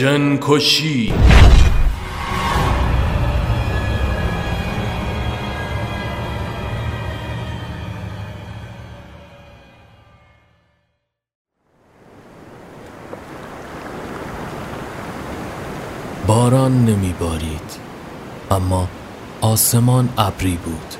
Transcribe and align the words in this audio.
جن 0.00 0.38
کشی 0.40 1.12
باران 16.26 16.84
نمی 16.84 17.14
بارید 17.20 17.60
اما 18.50 18.88
آسمان 19.40 20.08
ابری 20.18 20.58
بود 20.64 20.94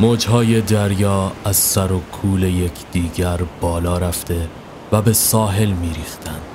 موجهای 0.00 0.60
دریا 0.60 1.32
از 1.44 1.56
سر 1.56 1.92
و 1.92 2.00
کول 2.00 2.42
یکدیگر 2.42 3.40
بالا 3.60 3.98
رفته 3.98 4.48
و 4.92 5.02
به 5.02 5.12
ساحل 5.12 5.70
می 5.70 5.88
ریختن. 5.94 6.49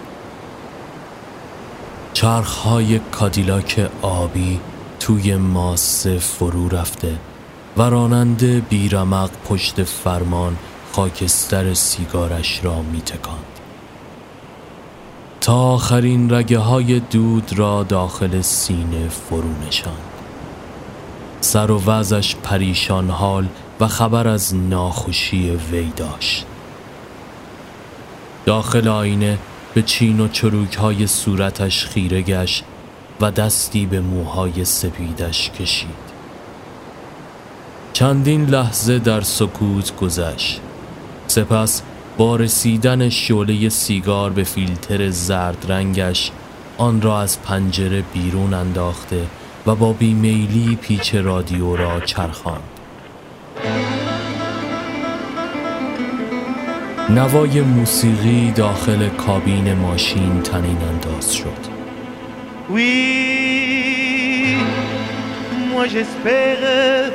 چرخهای 2.26 3.00
کادیلاک 3.00 3.90
آبی 4.02 4.60
توی 5.00 5.36
ماسه 5.36 6.18
فرو 6.18 6.70
رفته 6.70 7.16
و 7.78 7.82
راننده 7.82 8.60
بیرمق 8.60 9.30
پشت 9.50 9.84
فرمان 9.84 10.58
خاکستر 10.92 11.74
سیگارش 11.74 12.60
را 12.64 12.82
می 12.82 13.02
تکاند. 13.02 13.60
تا 15.42 15.56
آخرین 15.56 16.34
رگه 16.34 16.60
های 16.60 17.00
دود 17.00 17.60
را 17.60 17.84
داخل 17.84 18.42
سینه 18.42 19.10
فرو 19.10 19.68
نشاند 19.68 19.98
سر 21.42 21.72
و 21.72 21.84
وزش 21.86 22.36
پریشان 22.36 23.10
حال 23.10 23.48
و 23.80 23.88
خبر 23.88 24.28
از 24.28 24.56
ناخوشی 24.56 25.50
وی 25.72 25.92
داشت 25.96 26.46
داخل 28.46 28.88
آینه 28.88 29.38
به 29.76 29.82
چین 29.82 30.20
و 30.20 30.28
چروک 30.28 30.76
های 30.76 31.08
صورتش 31.08 31.86
خیره 31.86 32.22
گشت 32.22 32.64
و 33.22 33.32
دستی 33.32 33.86
به 33.86 34.00
موهای 34.00 34.66
سپیدش 34.66 35.50
کشید 35.50 36.06
چندین 37.94 38.46
لحظه 38.46 39.00
در 39.00 39.22
سکوت 39.22 39.96
گذشت 39.96 40.62
سپس 41.28 41.82
با 42.18 42.36
رسیدن 42.36 43.10
شعله 43.10 43.70
سیگار 43.70 44.30
به 44.30 44.44
فیلتر 44.44 45.10
زرد 45.10 45.66
رنگش 45.70 46.32
آن 46.78 47.02
را 47.02 47.22
از 47.22 47.42
پنجره 47.42 48.04
بیرون 48.14 48.54
انداخته 48.54 49.26
و 49.68 49.76
با 49.76 49.94
بیمیلی 49.94 50.76
پیچ 50.76 51.16
رادیو 51.16 51.76
را 51.76 52.00
چرخاند. 52.00 52.75
نوای 57.11 57.61
موسیقی 57.61 58.53
داخل 58.57 59.09
کابین 59.09 59.75
ماشین 59.75 60.43
تنین 60.43 60.79
انداز 60.91 61.35
شد. 61.35 61.71
Oui, 62.73 64.57
moi 65.73 65.87
j'espère 65.89 67.11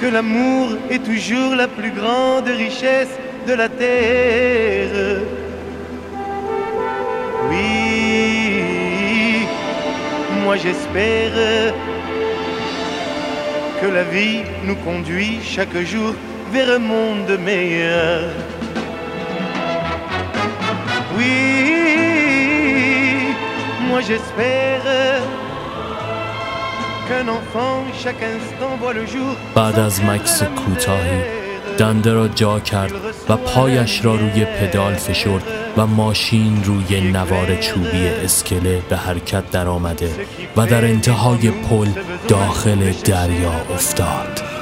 que 0.00 0.06
l'amour 0.06 0.66
est 0.90 1.02
toujours 1.10 1.54
la 1.54 1.68
plus 1.68 1.92
grande 2.00 2.48
richesse 2.48 3.14
de 3.46 3.54
la 3.54 3.68
terre. 3.68 5.22
Oui, 7.48 9.46
moi 10.42 10.56
j'espère 10.56 11.34
que 13.80 13.86
la 13.86 14.04
vie 14.14 14.42
nous 14.66 14.78
conduit 14.88 15.38
chaque 15.54 15.78
jour 15.92 16.14
vers 16.53 16.69
un 16.69 16.79
monde 16.79 17.31
meilleur. 17.39 18.29
Oui, 21.17 21.33
moi 23.89 24.01
j'espère 24.01 24.63
بعد 29.55 29.79
از 29.79 30.03
مکس 30.03 30.43
کوتاهی 30.43 31.21
دنده 31.77 32.13
را 32.13 32.27
جا 32.27 32.59
کرد 32.59 32.91
و 33.29 33.37
پایش 33.37 34.05
را 34.05 34.15
روی 34.15 34.45
پدال 34.45 34.93
فشرد 34.93 35.43
و 35.77 35.87
ماشین 35.87 36.63
روی 36.63 37.01
نوار 37.01 37.55
چوبی 37.55 38.07
اسکله 38.07 38.81
به 38.89 38.97
حرکت 38.97 39.51
درآمده 39.51 40.09
و 40.57 40.65
در 40.65 40.85
انتهای 40.85 41.51
پل 41.51 41.87
داخل 42.27 42.91
دریا 42.91 43.53
افتاد. 43.73 44.52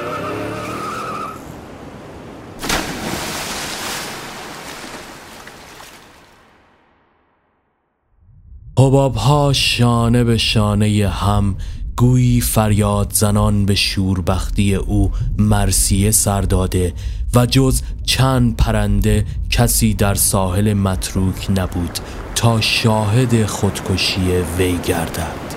حباب 8.81 9.15
ها 9.15 9.53
شانه 9.53 10.23
به 10.23 10.37
شانه 10.37 11.09
هم 11.09 11.55
گویی 11.97 12.41
فریاد 12.41 13.11
زنان 13.13 13.65
به 13.65 13.75
شوربختی 13.75 14.75
او 14.75 15.11
مرسیه 15.37 16.11
سر 16.11 16.41
داده 16.41 16.93
و 17.35 17.45
جز 17.45 17.81
چند 18.05 18.57
پرنده 18.57 19.25
کسی 19.49 19.93
در 19.93 20.15
ساحل 20.15 20.73
متروک 20.73 21.47
نبود 21.49 21.99
تا 22.35 22.61
شاهد 22.61 23.45
خودکشی 23.45 24.31
وی 24.57 24.77
گردد. 24.77 25.55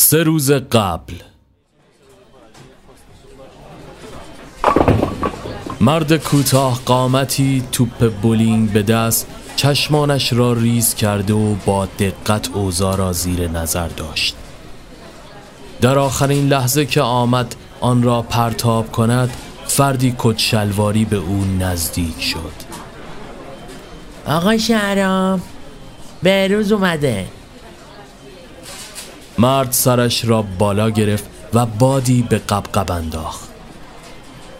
سه 0.00 0.22
روز 0.22 0.50
قبل 0.50 1.14
مرد 5.82 6.16
کوتاه 6.16 6.80
قامتی 6.84 7.64
توپ 7.72 8.12
بولینگ 8.12 8.72
به 8.72 8.82
دست 8.82 9.26
چشمانش 9.56 10.32
را 10.32 10.52
ریز 10.52 10.94
کرده 10.94 11.34
و 11.34 11.54
با 11.54 11.86
دقت 11.86 12.48
اوضاع 12.54 12.96
را 12.96 13.12
زیر 13.12 13.48
نظر 13.48 13.88
داشت. 13.88 14.34
در 15.80 15.98
آخرین 15.98 16.48
لحظه 16.48 16.86
که 16.86 17.00
آمد 17.00 17.54
آن 17.80 18.02
را 18.02 18.22
پرتاب 18.22 18.92
کند 18.92 19.30
فردی 19.66 20.14
کچلواری 20.18 21.04
به 21.04 21.16
او 21.16 21.44
نزدیک 21.60 22.22
شد. 22.22 22.52
آقای 24.26 24.58
شهرام 24.58 25.42
بهروز 26.22 26.72
اومده. 26.72 27.26
مرد 29.38 29.72
سرش 29.72 30.24
را 30.24 30.42
بالا 30.42 30.90
گرفت 30.90 31.24
و 31.54 31.66
بادی 31.66 32.22
به 32.22 32.38
قبقب 32.38 32.90
انداخت. 32.90 33.48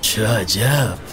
چه 0.00 0.28
عجب. 0.28 1.11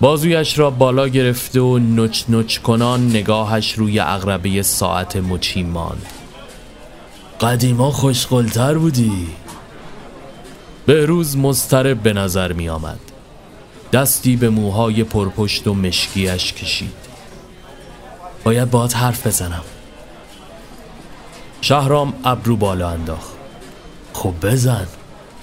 بازویش 0.00 0.58
را 0.58 0.70
بالا 0.70 1.08
گرفته 1.08 1.60
و 1.60 1.78
نچ 1.78 2.22
نچ 2.28 2.58
کنان 2.58 3.10
نگاهش 3.10 3.72
روی 3.72 3.98
اغربه 3.98 4.62
ساعت 4.62 5.16
مچی 5.16 5.62
ماند. 5.62 6.06
قدیما 7.40 7.90
خوشقلتر 7.90 8.74
بودی. 8.78 9.28
روز 10.86 11.36
مضطرب 11.36 12.02
به 12.02 12.12
نظر 12.12 12.52
می 12.52 12.68
آمد. 12.68 12.98
دستی 13.92 14.36
به 14.36 14.50
موهای 14.50 15.04
پرپشت 15.04 15.66
و 15.66 15.74
مشکیش 15.74 16.52
کشید. 16.52 16.92
باید 18.44 18.70
باد 18.70 18.92
حرف 18.92 19.26
بزنم. 19.26 19.64
شهرام 21.60 22.14
ابرو 22.24 22.56
بالا 22.56 22.90
انداخت. 22.90 23.32
خب 24.12 24.34
بزن. 24.42 24.86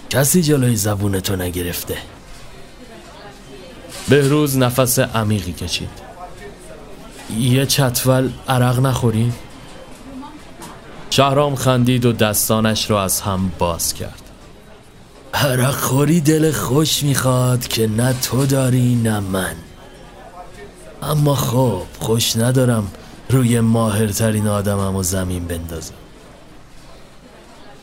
کسی 0.09 0.41
جلوی 0.41 0.75
زبونتو 0.75 1.35
نگرفته. 1.35 2.14
بهروز 4.09 4.57
نفس 4.57 4.99
عمیقی 4.99 5.53
کشید. 5.53 5.89
یه 7.39 7.65
چتول 7.65 8.29
عرق 8.47 8.79
نخوریم؟ 8.79 9.33
شهرام 11.09 11.55
خندید 11.55 12.05
و 12.05 12.11
دستانش 12.11 12.89
را 12.89 13.03
از 13.03 13.21
هم 13.21 13.51
باز 13.59 13.93
کرد. 13.93 14.21
عرق 15.33 15.71
خوری 15.71 16.21
دل 16.21 16.51
خوش 16.51 17.03
می‌خواد 17.03 17.67
که 17.67 17.87
نه 17.87 18.13
تو 18.13 18.45
داری 18.45 18.95
نه 18.95 19.19
من. 19.19 19.55
اما 21.03 21.35
خب 21.35 21.81
خوش 21.99 22.35
ندارم 22.35 22.87
روی 23.29 23.59
ماهرترین 23.59 24.47
آدمم 24.47 24.95
و 24.95 25.03
زمین 25.03 25.45
بندازم. 25.45 25.93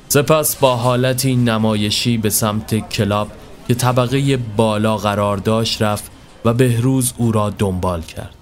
سپس 0.09 0.57
با 0.57 0.77
حالتی 0.77 1.37
نمایشی 1.37 2.19
به 2.19 2.31
سمت 2.31 2.89
کلاب 2.89 3.29
که 3.69 3.75
طبقه 3.75 4.37
بالا 4.37 4.97
قرار 4.97 5.37
داشت 5.37 5.83
رفت 5.83 6.12
و 6.44 6.55
بهروز 6.55 7.12
او 7.17 7.33
را 7.33 7.50
دنبال 7.50 8.03
کرد. 8.03 8.37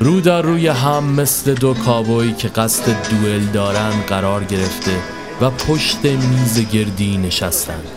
رو 0.00 0.20
در 0.20 0.42
روی 0.42 0.68
هم 0.68 1.04
مثل 1.04 1.54
دو 1.54 1.74
کابوی 1.74 2.32
که 2.32 2.48
قصد 2.48 3.10
دوئل 3.10 3.44
دارند 3.46 4.06
قرار 4.06 4.44
گرفته 4.44 5.02
و 5.40 5.50
پشت 5.50 6.04
میز 6.04 6.70
گردی 6.70 7.18
نشستند. 7.18 7.88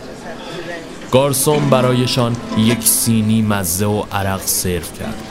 گارسون 1.12 1.70
برایشان 1.70 2.36
یک 2.58 2.84
سینی 2.84 3.42
مزه 3.42 3.86
و 3.86 4.04
عرق 4.12 4.42
سرو 4.42 4.82
کرد. 5.00 5.24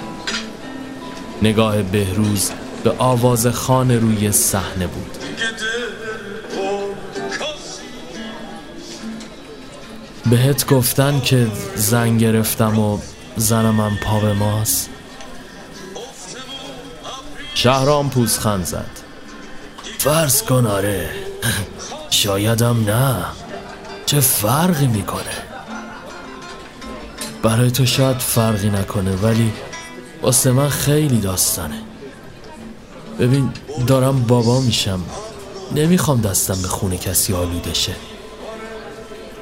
نگاه 1.42 1.82
بهروز 1.82 2.50
به 2.84 2.92
آواز 2.98 3.46
خان 3.46 3.90
روی 3.90 4.32
صحنه 4.32 4.86
بود. 4.86 5.10
بهت 10.30 10.66
گفتن 10.66 11.20
که 11.20 11.46
زن 11.76 12.19
گرفتم 12.19 12.78
و 12.78 12.98
زنم 13.36 13.98
پا 14.02 14.20
به 14.20 14.32
ماست. 14.32 14.90
شهرام 17.54 18.10
پوزخند 18.10 18.64
زد. 18.64 18.90
فرض 19.98 20.42
کن 20.42 20.66
آره 20.66 21.10
شایدم 22.10 22.84
نه. 22.84 23.25
چه 24.06 24.20
فرقی 24.20 24.86
می‌کنه؟ 24.86 25.22
برای 27.42 27.70
تو 27.70 27.86
شاید 27.86 28.19
فرقی 28.19 28.70
نکنه 28.70 29.16
ولی 29.16 29.52
واسه 30.22 30.52
من 30.52 30.69
خیلی 30.69 31.20
داستانه. 31.20 31.82
ببین 33.20 33.52
دارم 33.86 34.22
بابا 34.22 34.60
میشم. 34.60 35.00
نمی‌خوام 35.75 36.20
دستم 36.20 36.62
به 36.62 36.69
خونه 36.69 36.96
کسی 36.96 37.34
آلوده 37.34 37.75
شه. 37.75 37.94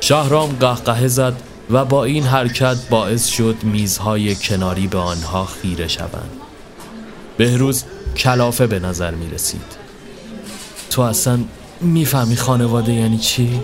شهرام 0.08 0.56
قهقه 0.61 1.08
زد 1.08 1.35
و 1.70 1.85
با 1.85 2.05
این 2.05 2.23
حرکت 2.25 2.76
باعث 2.91 3.26
شد 3.26 3.56
میزهای 3.62 4.35
کناری 4.35 4.87
به 4.87 4.99
آنها 4.99 5.44
خیره 5.44 5.88
شوند. 5.88 6.31
بهروز 7.37 7.85
کلافه 8.17 8.67
به 8.67 8.79
نظر 8.79 9.11
می 9.11 9.31
رسید 9.31 9.76
تو 10.91 11.03
اصلا 11.03 11.38
می‌فهمی 11.81 12.37
خانواده 12.37 12.93
یعنی 12.93 13.19
چی؟ 13.19 13.61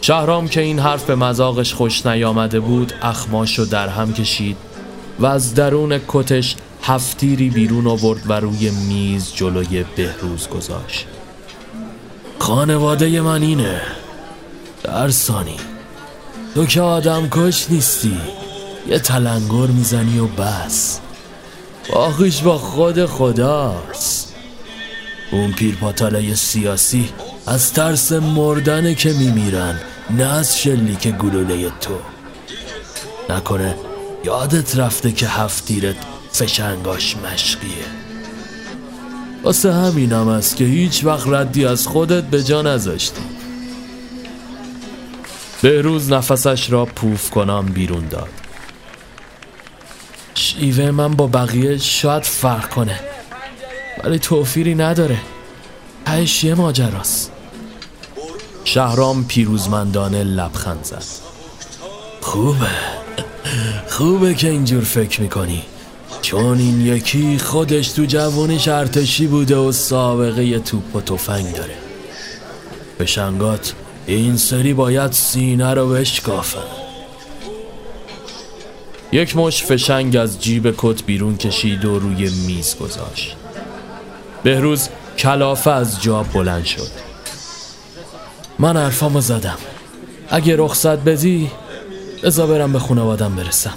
شهرام 0.00 0.48
که 0.48 0.60
این 0.60 0.78
حرف 0.78 1.04
به 1.04 1.14
مزاقش 1.14 1.74
خوش 1.74 2.06
نیامده 2.06 2.60
بود 2.60 2.92
اخماشو 3.02 3.64
در 3.64 3.88
هم 3.88 4.12
کشید 4.12 4.56
و 5.18 5.26
از 5.26 5.54
درون 5.54 6.00
کتش 6.08 6.56
هفتیری 6.82 7.50
بیرون 7.50 7.86
آورد 7.86 8.30
و 8.30 8.32
روی 8.32 8.70
میز 8.70 9.32
جلوی 9.34 9.84
بهروز 9.96 10.48
گذاشت. 10.48 11.06
خانواده 12.38 13.20
من 13.20 13.42
اینه. 13.42 13.80
درسانی 14.86 15.56
تو 16.54 16.66
که 16.66 16.80
آدم 16.80 17.28
کش 17.30 17.66
نیستی. 17.70 18.20
یه 18.88 18.98
تلنگر 18.98 19.66
می‌زنی 19.66 20.18
و 20.18 20.26
بس. 20.26 21.00
باقیش 21.92 22.42
با 22.42 22.58
خود 22.58 23.06
خداست. 23.06 24.34
اون 25.32 25.52
پیرپاتالای 25.52 26.34
سیاسی 26.34 27.10
از 27.46 27.72
ترس 27.72 28.12
مردنه 28.12 28.94
که 28.94 29.12
میمیرن 29.12 29.80
نه 30.10 30.24
از 30.24 30.58
شلیک 30.58 31.08
گلوله 31.08 31.70
تو. 31.80 31.98
نکنه 33.30 33.74
یادت 34.24 34.78
رفته 34.78 35.12
که 35.12 35.26
هفتیرت 35.28 35.96
فشنگاش 36.32 37.16
مشقیه. 37.16 37.86
واسه 39.42 39.72
همینم 39.72 40.28
است 40.28 40.56
که 40.56 40.64
هیچ 40.64 41.04
وقت 41.04 41.28
ردی 41.28 41.64
از 41.66 41.86
خودت 41.86 42.24
به 42.24 42.42
جا 42.42 42.62
نذاشتی. 42.62 43.35
بهروز 45.66 46.12
نفسش 46.12 46.70
را 46.70 46.84
پوف 46.84 47.30
کنم 47.30 47.66
بیرون 47.66 48.08
داد. 48.08 48.28
شیوه 50.34 50.90
من 50.90 51.14
با 51.14 51.26
بقیه 51.26 51.78
شاید 51.78 52.22
فرق 52.22 52.68
کنه 52.68 53.00
ولی 54.04 54.18
توفیری 54.18 54.74
نداره. 54.74 55.18
هش 56.06 56.44
یه 56.44 56.54
ماجراست. 56.54 57.32
شهرام 58.64 59.24
پیروزمندانه 59.24 60.24
لبخند 60.24 60.84
زد. 60.84 61.04
خوبه. 62.20 62.70
خوبه 63.88 64.34
که 64.34 64.48
اینجور 64.48 64.84
فکر 64.84 65.20
می‌کنی. 65.20 65.62
چون 66.22 66.58
این 66.58 66.80
یکی 66.80 67.38
خودش 67.38 67.88
تو 67.88 68.04
جوانیش 68.04 68.68
ارتشی 68.68 69.26
بوده 69.26 69.56
و 69.56 69.72
سابقه 69.72 70.58
توپ 70.58 70.96
و 70.96 71.00
تفنگ 71.00 71.54
داره. 71.54 71.74
به 72.98 73.06
شنگات 73.06 73.74
این 74.06 74.36
سری 74.36 74.74
باید 74.74 75.12
سینه 75.12 75.74
رو 75.74 75.88
بشکافن 75.88 76.86
یک 79.12 79.36
مش 79.36 79.64
فشنگ 79.64 80.16
از 80.16 80.42
جیب 80.42 80.74
کت 80.78 81.02
بیرون 81.02 81.36
کشید 81.36 81.84
و 81.84 81.98
روی 81.98 82.30
میز 82.46 82.76
گذاشت. 82.78 83.36
بهروز 84.42 84.88
کلافه 85.18 85.70
از 85.70 86.02
جا 86.02 86.22
بلند 86.22 86.64
شد. 86.64 86.90
من 88.58 88.76
حرفامو 88.76 89.20
زدم. 89.20 89.58
اگه 90.30 90.56
رخصت 90.56 90.98
بدی 90.98 91.50
ازا 92.24 92.46
برم 92.46 92.72
به 92.72 92.78
خانوادم 92.78 93.36
برسم. 93.36 93.74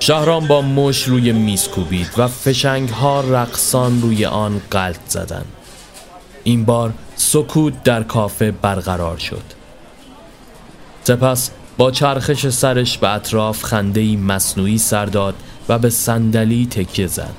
شهرام 0.00 0.46
با 0.46 0.62
مش 0.62 1.02
روی 1.02 1.32
میز 1.32 1.68
کوبید 1.68 2.10
و 2.16 2.28
فشنگ 2.28 2.88
ها 2.88 3.20
رقصان 3.20 4.02
روی 4.02 4.24
آن 4.24 4.60
قلط 4.70 5.08
زدند. 5.08 5.46
این 6.44 6.64
بار 6.64 6.92
سکوت 7.24 7.82
در 7.82 8.02
کافه 8.02 8.50
برقرار 8.50 9.18
شد. 9.18 9.42
سپس 11.04 11.50
با 11.76 11.90
چرخش 11.90 12.48
سرش 12.48 12.98
به 12.98 13.08
اطراف 13.08 13.62
خندهی 13.62 14.16
مصنوعی 14.16 14.78
سر 14.78 15.06
داد 15.06 15.34
و 15.68 15.78
به 15.78 15.90
صندلی 15.90 16.66
تکیه 16.66 17.06
زد. 17.06 17.34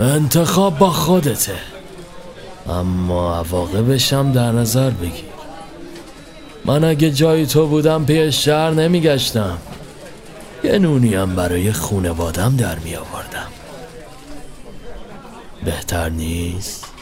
انتخاب 0.00 0.78
با 0.78 0.90
خودته. 0.90 1.56
اما 2.68 3.36
عواقبشم 3.36 4.32
در 4.32 4.52
نظر 4.52 4.90
بگیر. 4.90 5.24
من 6.64 6.84
اگه 6.84 7.10
جای 7.10 7.46
تو 7.46 7.66
بودم 7.66 8.04
پی 8.04 8.32
شهر 8.32 8.70
نمیگشتم. 8.70 9.58
یه 10.64 10.78
نونیم 10.78 11.34
برای 11.34 11.72
خونوادم 11.72 12.56
در 12.56 12.78
می 12.78 12.96
آوردم 12.96 13.48
بهتر 15.64 16.08
نیست؟ 16.08 16.95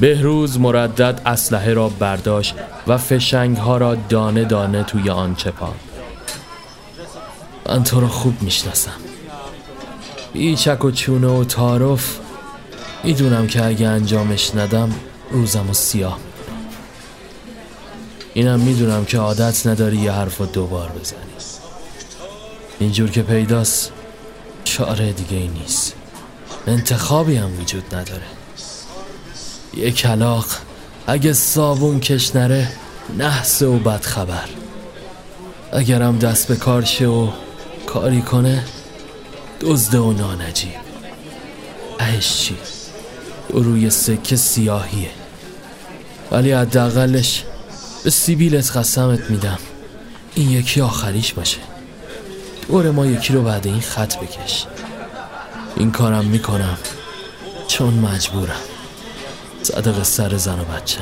بهروز 0.00 0.60
مردد 0.60 1.22
اسلحه 1.26 1.74
را 1.74 1.88
برداشت 1.88 2.54
و 2.86 2.98
فشنگ 2.98 3.56
ها 3.56 3.76
را 3.76 3.94
دانه 3.94 4.44
دانه 4.44 4.82
توی 4.82 5.10
آن 5.10 5.34
چپاند. 5.34 5.80
من 7.66 7.84
تو 7.84 8.00
را 8.00 8.08
خوب 8.08 8.42
می‌شناسم. 8.42 8.92
بیچک 10.32 10.84
و 10.84 10.90
چونه 10.90 11.26
و 11.26 11.44
تعارف 11.44 12.18
می‌دونم 13.04 13.46
که 13.46 13.64
اگه 13.64 13.88
انجامش 13.88 14.54
ندم 14.54 14.94
روزم 15.30 15.70
و 15.70 15.74
سیاه 15.74 16.18
اینم 18.34 18.60
می‌دونم 18.60 19.04
که 19.04 19.18
عادت 19.18 19.66
نداری 19.66 19.96
یه 19.96 20.12
حرف 20.12 20.40
و 20.40 20.46
دوبار 20.46 20.88
بزنی. 20.88 21.18
اینجور 22.80 23.10
که 23.10 23.22
پیداست 23.22 23.92
چاره 24.64 25.12
دیگه 25.12 25.36
ای 25.36 25.48
نیست. 25.48 25.94
انتخابی 26.66 27.36
هم 27.36 27.60
وجود 27.60 27.94
نداره. 27.94 28.37
یه 29.74 29.90
کلاق 29.90 30.46
اگه 31.06 31.32
صابون 31.32 32.00
کش 32.00 32.36
نره 32.36 32.72
نحسه 33.18 33.66
و 33.66 33.78
بد 33.78 34.02
خبر 34.02 34.48
اگرم 35.72 36.18
دست 36.18 36.48
به 36.48 36.56
کار 36.56 36.84
شه 36.84 37.06
و 37.06 37.28
کاری 37.86 38.22
کنه 38.22 38.64
دزده 39.60 39.98
و 39.98 40.12
نانجیب. 40.12 40.70
اهش 41.98 42.36
چی؟ 42.36 42.56
دو 43.48 43.62
روی 43.62 43.90
سکه 43.90 44.36
سیاهیه. 44.36 45.10
ولی 46.30 46.52
حداقلش 46.52 47.44
به 48.04 48.10
سیبیلت 48.10 48.76
قسمت 48.76 49.30
میدم. 49.30 49.58
این 50.34 50.50
یکی 50.50 50.80
آخریش 50.80 51.32
باشه. 51.32 51.58
دور 52.68 52.90
ما 52.90 53.06
یکی 53.06 53.32
رو 53.32 53.42
بعد 53.42 53.66
این 53.66 53.80
خط 53.80 54.16
بکش. 54.16 54.64
این 55.76 55.90
کارم 55.90 56.24
می‌کنم 56.24 56.78
چون 57.68 57.94
مجبورم. 57.94 58.60
صدق 59.62 60.02
سر 60.02 60.36
زن 60.36 60.60
و 60.60 60.64
بچه. 60.64 61.00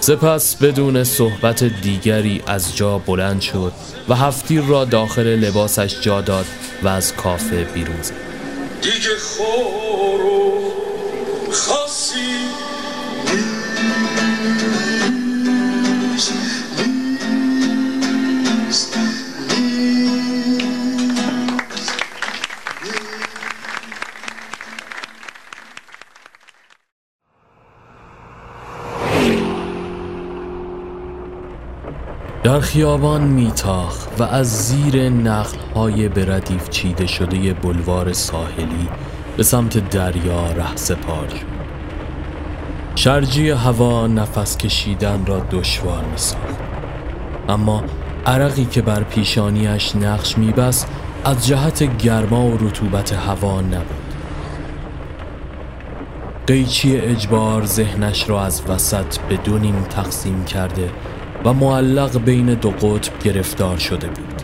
سپس 0.00 0.56
بدون 0.56 1.04
صحبت 1.04 1.64
دیگری 1.64 2.42
از 2.46 2.76
جا 2.76 2.98
بلند 2.98 3.40
شد 3.40 3.72
و 4.08 4.14
هفتیر 4.14 4.62
را 4.62 4.84
داخل 4.84 5.26
لباسش 5.26 6.00
جا 6.00 6.20
داد 6.20 6.46
و 6.82 6.88
از 6.88 7.14
کافه 7.14 7.64
بیرون 7.64 8.02
زد. 8.02 8.14
دیگه 8.82 9.16
خورو 9.20 10.52
خاصی 11.52 12.43
در 32.44 32.60
خیابان 32.60 33.22
میتاخ 33.22 34.06
و 34.18 34.22
از 34.22 34.66
زیر 34.66 35.08
نخل 35.08 35.56
های 35.74 36.08
به 36.08 36.34
ردیف 36.34 36.68
چیده 36.70 37.06
شده 37.06 37.54
بلوار 37.54 38.12
ساحلی 38.12 38.88
به 39.36 39.42
سمت 39.42 39.90
دریا 39.90 40.52
ره 40.52 40.76
سپار 40.76 41.28
شد 41.28 41.46
شرجی 42.94 43.50
هوا 43.50 44.06
نفس 44.06 44.56
کشیدن 44.56 45.26
را 45.26 45.40
دشوار 45.50 46.04
می 46.04 46.16
ساخت. 46.16 46.58
اما 47.48 47.84
عرقی 48.26 48.64
که 48.64 48.82
بر 48.82 49.02
پیشانیش 49.02 49.96
نقش 49.96 50.38
میبست 50.38 50.88
از 51.24 51.46
جهت 51.46 51.96
گرما 51.98 52.46
و 52.46 52.58
رطوبت 52.60 53.12
هوا 53.12 53.60
نبود 53.60 54.14
قیچی 56.46 56.96
اجبار 56.96 57.64
ذهنش 57.64 58.28
را 58.28 58.44
از 58.44 58.62
وسط 58.68 59.18
به 59.18 59.38
تقسیم 59.90 60.44
کرده 60.44 60.90
و 61.44 61.52
معلق 61.52 62.18
بین 62.18 62.54
دو 62.54 62.70
قطب 62.70 63.18
گرفتار 63.18 63.78
شده 63.78 64.06
بود. 64.06 64.42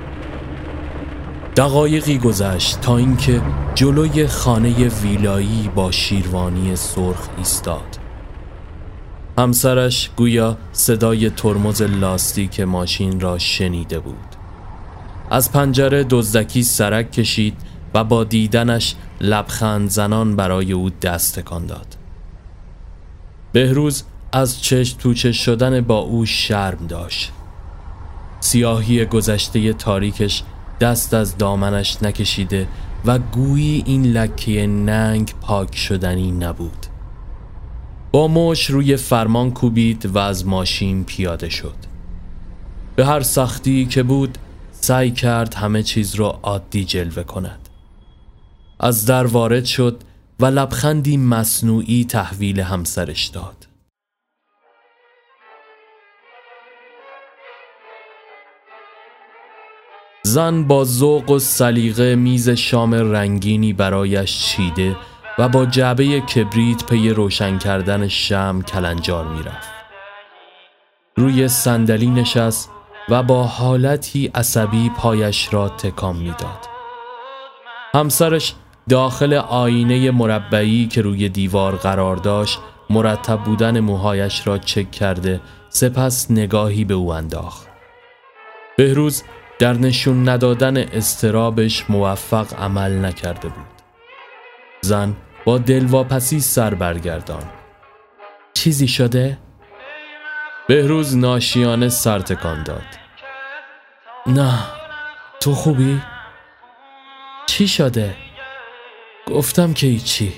دقایقی 1.56 2.18
گذشت 2.18 2.80
تا 2.80 2.96
اینکه 2.96 3.42
جلوی 3.74 4.26
خانه 4.26 4.88
ویلایی 4.88 5.70
با 5.74 5.90
شیروانی 5.90 6.76
سرخ 6.76 7.28
ایستاد. 7.38 7.98
همسرش 9.38 10.10
گویا 10.16 10.56
صدای 10.72 11.30
ترمز 11.30 11.82
لاستیک 11.82 12.60
ماشین 12.60 13.20
را 13.20 13.38
شنیده 13.38 13.98
بود. 14.00 14.36
از 15.30 15.52
پنجره 15.52 16.04
دزدکی 16.10 16.62
سرک 16.62 17.12
کشید 17.12 17.56
و 17.94 18.04
با 18.04 18.24
دیدنش 18.24 18.94
لبخند 19.20 19.90
زنان 19.90 20.36
برای 20.36 20.72
او 20.72 20.90
دست 20.90 21.38
تکان 21.38 21.66
داد. 21.66 21.96
بهروز 23.52 24.04
از 24.32 24.62
چشم 24.62 24.98
توچه 24.98 25.32
شدن 25.32 25.80
با 25.80 25.98
او 25.98 26.26
شرم 26.26 26.86
داشت. 26.86 27.32
سیاهی 28.40 29.04
گذشته 29.04 29.72
تاریکش 29.72 30.42
دست 30.80 31.14
از 31.14 31.38
دامنش 31.38 32.02
نکشیده 32.02 32.68
و 33.04 33.18
گویی 33.18 33.82
این 33.86 34.06
لکه 34.12 34.66
ننگ 34.66 35.34
پاک 35.40 35.76
شدنی 35.76 36.32
نبود. 36.32 36.86
با 38.12 38.28
مش 38.28 38.70
روی 38.70 38.96
فرمان 38.96 39.50
کوبید 39.50 40.06
و 40.06 40.18
از 40.18 40.46
ماشین 40.46 41.04
پیاده 41.04 41.48
شد. 41.48 41.74
به 42.96 43.06
هر 43.06 43.20
سختی 43.20 43.86
که 43.86 44.02
بود 44.02 44.38
سعی 44.72 45.10
کرد 45.10 45.54
همه 45.54 45.82
چیز 45.82 46.14
را 46.14 46.38
عادی 46.42 46.84
جلوه 46.84 47.22
کند. 47.22 47.68
از 48.80 49.06
در 49.06 49.26
وارد 49.26 49.64
شد 49.64 50.02
و 50.40 50.46
لبخندی 50.46 51.16
مصنوعی 51.16 52.04
تحویل 52.04 52.60
همسرش 52.60 53.26
داد. 53.26 53.59
زن 60.30 60.64
با 60.64 60.84
ذوق 60.84 61.30
و 61.30 61.38
سلیقه 61.38 62.14
میز 62.14 62.48
شام 62.48 62.94
رنگینی 62.94 63.72
برایش 63.72 64.46
چیده 64.46 64.96
و 65.38 65.48
با 65.48 65.66
جعبه 65.66 66.20
کبریت 66.20 66.84
پی 66.84 67.10
روشن 67.10 67.58
کردن 67.58 68.08
شم 68.08 68.62
کلنجار 68.62 69.24
می‌رفت. 69.24 69.68
روی 71.16 71.48
صندلی 71.48 72.06
نشست 72.06 72.70
و 73.08 73.22
با 73.22 73.44
حالتی 73.44 74.30
عصبی 74.34 74.90
پایش 74.96 75.48
را 75.52 75.68
تکام 75.68 76.16
می‌داد. 76.16 76.68
همسرش 77.94 78.54
داخل 78.88 79.34
آینه 79.34 80.10
مربعی 80.10 80.86
که 80.86 81.02
روی 81.02 81.28
دیوار 81.28 81.76
قرار 81.76 82.16
داشت 82.16 82.58
مرتب 82.90 83.38
بودن 83.38 83.80
موهایش 83.80 84.46
را 84.46 84.58
چک 84.58 84.90
کرده 84.90 85.40
سپس 85.68 86.30
نگاهی 86.30 86.84
به 86.84 86.94
او 86.94 87.12
انداخت. 87.12 87.68
بهروز 88.76 89.22
در 89.60 89.72
نشون 89.72 90.28
ندادن 90.28 90.76
استرابش 90.76 91.84
موفق 91.90 92.60
عمل 92.60 93.04
نکرده 93.04 93.48
بود. 93.48 93.66
زن 94.80 95.16
با 95.44 95.58
دلواپسی 95.58 96.40
سر 96.40 96.74
برگردان 96.74 97.42
چیزی 98.54 98.88
شده؟ 98.88 99.38
بهروز 100.68 101.16
ناشیانه 101.16 101.88
سر 101.88 102.18
تکان 102.18 102.62
داد 102.62 102.86
نه 104.26 104.58
تو 105.40 105.54
خوبی؟ 105.54 106.02
چی 107.46 107.68
شده؟ 107.68 108.16
گفتم 109.26 109.72
که 109.72 109.86
هیچی 109.86 110.32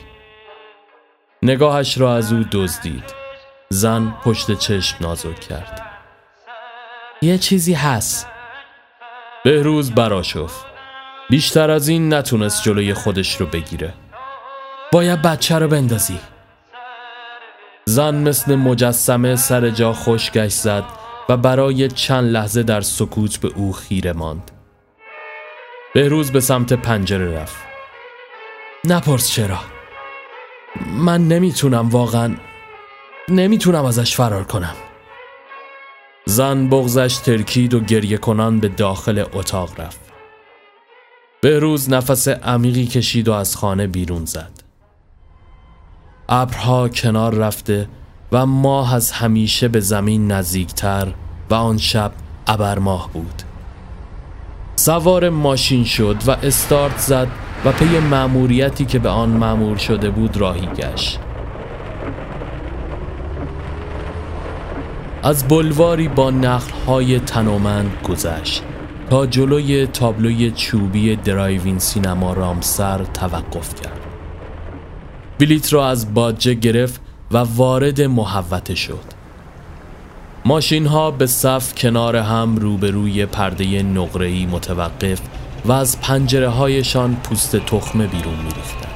نگاهش 1.42 1.98
را 1.98 2.16
از 2.16 2.32
او 2.32 2.44
دزدید 2.52 3.14
زن 3.68 4.14
پشت 4.24 4.58
چشم 4.58 4.96
نازک 5.00 5.40
کرد 5.40 5.82
یه 7.22 7.38
چیزی 7.38 7.74
هست 7.74 8.31
بهروز 9.44 9.92
براشفت. 9.92 10.64
بیشتر 11.30 11.70
از 11.70 11.88
این 11.88 12.14
نتونست 12.14 12.62
جلوی 12.62 12.94
خودش 12.94 13.36
رو 13.36 13.46
بگیره. 13.46 13.94
باید 14.92 15.22
بچه 15.22 15.58
رو 15.58 15.68
بندازی. 15.68 16.18
زن 17.84 18.14
مثل 18.14 18.54
مجسمه 18.54 19.36
سر 19.36 19.70
جا 19.70 19.92
خوشگشت 19.92 20.56
زد 20.56 20.84
و 21.28 21.36
برای 21.36 21.88
چند 21.88 22.30
لحظه 22.30 22.62
در 22.62 22.80
سکوت 22.80 23.40
به 23.40 23.48
او 23.48 23.72
خیره 23.72 24.12
ماند. 24.12 24.50
بهروز 25.94 26.32
به 26.32 26.40
سمت 26.40 26.72
پنجره 26.72 27.40
رفت. 27.40 27.56
نپرس 28.84 29.30
چرا. 29.30 29.58
من 30.86 31.28
نمی‌تونم 31.28 31.88
واقعا 31.88 32.36
نمی‌تونم 33.28 33.84
ازش 33.84 34.16
فرار 34.16 34.44
کنم. 34.44 34.74
زن 36.24 36.68
بغزش 36.68 37.16
ترکید 37.16 37.74
و 37.74 37.80
گریه 37.80 38.16
کنان 38.16 38.60
به 38.60 38.68
داخل 38.68 39.24
اتاق 39.32 39.80
رفت. 39.80 40.00
بهروز 41.40 41.90
نفس 41.90 42.28
عمیقی 42.28 42.86
کشید 42.86 43.28
و 43.28 43.32
از 43.32 43.56
خانه 43.56 43.86
بیرون 43.86 44.24
زد. 44.24 44.52
ابرها 46.28 46.88
کنار 46.88 47.34
رفته 47.34 47.88
و 48.32 48.46
ماه 48.46 48.94
از 48.94 49.10
همیشه 49.10 49.68
به 49.68 49.80
زمین 49.80 50.32
نزدیکتر 50.32 51.12
و 51.50 51.54
آن 51.54 51.78
شب 51.78 52.12
ابرماه 52.46 53.10
بود. 53.12 53.42
سوار 54.76 55.28
ماشین 55.28 55.84
شد 55.84 56.16
و 56.26 56.30
استارت 56.30 56.98
زد 56.98 57.28
و 57.64 57.72
پی 57.72 57.98
مأموریتی 57.98 58.84
که 58.84 58.98
به 58.98 59.08
آن 59.08 59.28
مأمور 59.28 59.76
شده 59.76 60.10
بود 60.10 60.36
راهی 60.36 60.66
گشت. 60.66 61.18
از 65.24 65.48
بلواری 65.48 66.08
با 66.08 66.30
نخلهای 66.30 67.20
تنومند 67.20 67.92
گذشت 68.08 68.62
تا 69.10 69.26
جلوی 69.26 69.86
تابلوی 69.86 70.50
چوبی 70.50 71.16
درایوین 71.16 71.78
سینما 71.78 72.32
رامسر 72.32 73.04
توقف 73.04 73.82
کرد 73.82 74.00
بلیت 75.38 75.72
را 75.72 75.88
از 75.88 76.14
باجه 76.14 76.54
گرفت 76.54 77.00
و 77.30 77.38
وارد 77.38 78.00
محوته 78.00 78.74
شد 78.74 79.04
ماشین 80.44 80.86
ها 80.86 81.10
به 81.10 81.26
صف 81.26 81.74
کنار 81.74 82.16
هم 82.16 82.56
روبروی 82.56 83.26
پرده 83.26 83.82
نقره‌ای 83.82 84.46
متوقف 84.46 85.20
و 85.64 85.72
از 85.72 86.00
پنجره 86.00 86.48
هایشان 86.48 87.16
پوست 87.16 87.56
تخمه 87.56 88.06
بیرون 88.06 88.34
میریختند. 88.34 88.92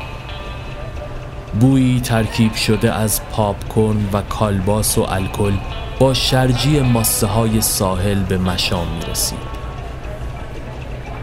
بویی 1.61 2.00
ترکیب 2.00 2.54
شده 2.54 2.92
از 2.92 3.21
پاپکورن 3.30 4.09
و 4.12 4.23
کالباس 4.23 4.99
و 4.99 5.06
الکل 5.09 5.52
با 5.99 6.15
شرجی 6.15 6.81
ماسه 6.81 7.26
های 7.26 7.61
ساحل 7.61 8.23
به 8.23 8.38
مشام 8.38 8.87
می 8.88 9.11
رسید. 9.11 9.57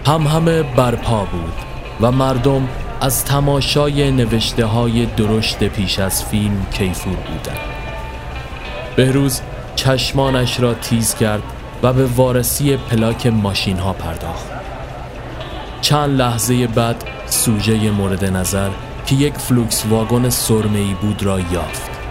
هم 0.06 0.28
همه 0.28 0.64
برپا 0.64 1.26
بود 1.26 1.54
و 2.02 2.12
مردم 2.12 2.68
از 3.02 3.26
تماشای 3.26 4.12
نوشته 4.12 4.66
های 4.66 5.06
درشت 5.06 5.64
پیش 5.64 6.00
از 6.00 6.26
فیلم 6.26 6.66
کیفور 6.72 7.16
بودند. 7.16 7.60
بهروز 8.96 9.42
چشمانش 9.76 10.60
را 10.60 10.74
تیز 10.74 11.16
کرد 11.16 11.44
و 11.84 11.94
به 11.94 12.06
وارسی 12.06 12.78
پلاک 12.78 13.28
ماشین 13.28 13.78
ها 13.78 13.94
پرداخت. 13.94 14.48
چند 15.82 16.10
لحظه 16.10 16.68
بعد 16.68 17.04
سوژه 17.26 17.92
مورد 17.92 18.26
نظر 18.26 18.70
که 19.06 19.16
یک 19.16 19.34
فولکس 19.34 19.86
واگن 19.90 20.30
سرمه‌ای 20.30 20.94
بود 20.94 21.24
را 21.24 21.40
یافت. 21.40 22.03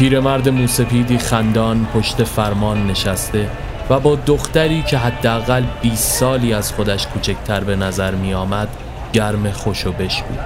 پیرمرد 0.00 0.48
موسپیدی 0.48 1.18
خندان 1.18 1.86
پشت 1.94 2.24
فرمان 2.24 2.86
نشسته 2.86 3.50
و 3.90 4.00
با 4.00 4.14
دختری 4.16 4.82
که 4.82 4.98
حداقل 4.98 5.62
20 5.82 6.12
سالی 6.12 6.52
از 6.52 6.72
خودش 6.72 7.06
کوچکتر 7.06 7.64
به 7.64 7.76
نظر 7.76 8.14
می 8.14 8.34
آمد 8.34 8.68
گرم 9.12 9.50
خوش 9.50 9.86
بش 9.86 10.22
بود. 10.22 10.38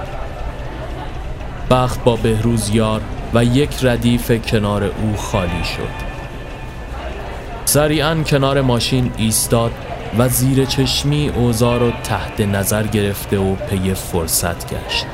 بخت 1.69 2.03
با 2.03 2.15
بهروز 2.15 2.69
یار 2.69 3.01
و 3.33 3.45
یک 3.45 3.69
ردیف 3.81 4.31
کنار 4.31 4.83
او 4.83 5.15
خالی 5.17 5.63
شد. 5.63 6.05
سریعا 7.65 8.15
کنار 8.15 8.61
ماشین 8.61 9.11
ایستاد 9.17 9.71
و 10.17 10.29
زیر 10.29 10.65
چشمی 10.65 11.29
اوضاع 11.29 11.79
رو 11.79 11.91
تحت 12.03 12.41
نظر 12.41 12.83
گرفته 12.83 13.39
و 13.39 13.55
پی 13.55 13.93
فرصت 13.93 14.73
گشت. 14.73 15.05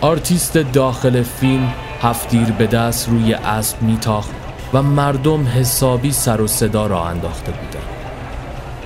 آرتیست 0.00 0.58
داخل 0.58 1.22
فیلم 1.22 1.74
هفتیر 2.02 2.52
به 2.52 2.66
دست 2.66 3.08
روی 3.08 3.34
اسب 3.34 3.82
میتاخت 3.82 4.30
و 4.72 4.82
مردم 4.82 5.46
حسابی 5.46 6.12
سر 6.12 6.40
و 6.40 6.46
صدا 6.46 6.86
را 6.86 7.04
انداخته 7.04 7.52
بودند. 7.52 7.98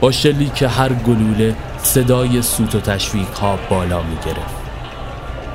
با 0.01 0.13
که 0.55 0.69
هر 0.69 0.93
گلوله 0.93 1.55
صدای 1.83 2.43
سوت 2.43 2.75
و 2.75 2.81
تشویق 2.81 3.35
ها 3.35 3.59
بالا 3.71 4.03
می 4.03 4.17
گرفت 4.17 4.63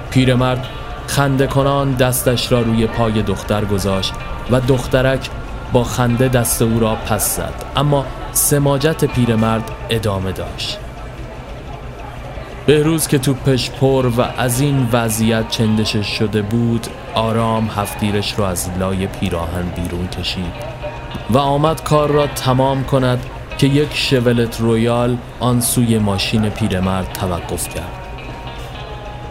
پیرمرد 0.10 0.68
خنده 1.08 1.48
کنان 1.48 1.94
دستش 1.94 2.52
را 2.52 2.62
روی 2.62 2.88
پای 2.88 3.22
دختر 3.22 3.66
گذاشت 3.66 4.14
و 4.52 4.60
دخترک 4.60 5.30
با 5.74 5.84
خنده 5.84 6.28
دست 6.28 6.62
او 6.62 6.80
را 6.80 6.96
پس 6.96 7.36
زد. 7.36 7.54
اما 7.76 8.06
سماجت 8.32 9.06
پیرمرد 9.06 9.72
ادامه 9.90 10.32
داشت. 10.32 10.78
بهروز 12.66 13.08
که 13.08 13.18
توپش 13.18 13.70
پر 13.70 14.12
و 14.18 14.22
از 14.22 14.60
این 14.60 14.88
وضعیت 14.92 15.50
چندشش 15.50 16.08
شده 16.08 16.42
بود 16.42 16.88
آرام 17.18 17.70
هفتیرش 17.76 18.40
را 18.40 18.50
از 18.50 18.70
لای 18.80 19.08
پیراهن 19.08 19.70
بیرون 19.76 20.08
کشید 20.08 20.54
و 21.30 21.38
آمد 21.38 21.84
کار 21.84 22.10
را 22.10 22.28
تمام 22.28 22.84
کند 22.84 23.26
که 23.58 23.68
یک 23.68 23.88
شولت 23.94 24.62
رویال 24.62 25.18
آن 25.40 25.62
سوی 25.62 25.98
ماشین 25.98 26.50
پیرمرد 26.50 27.14
توقف 27.14 27.76
کرد. 27.76 27.92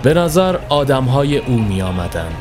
به 0.02 0.14
نظر 0.14 0.58
آدمهای 0.68 1.38
او 1.38 1.58
می 1.58 1.82
آمدن. 1.82 2.32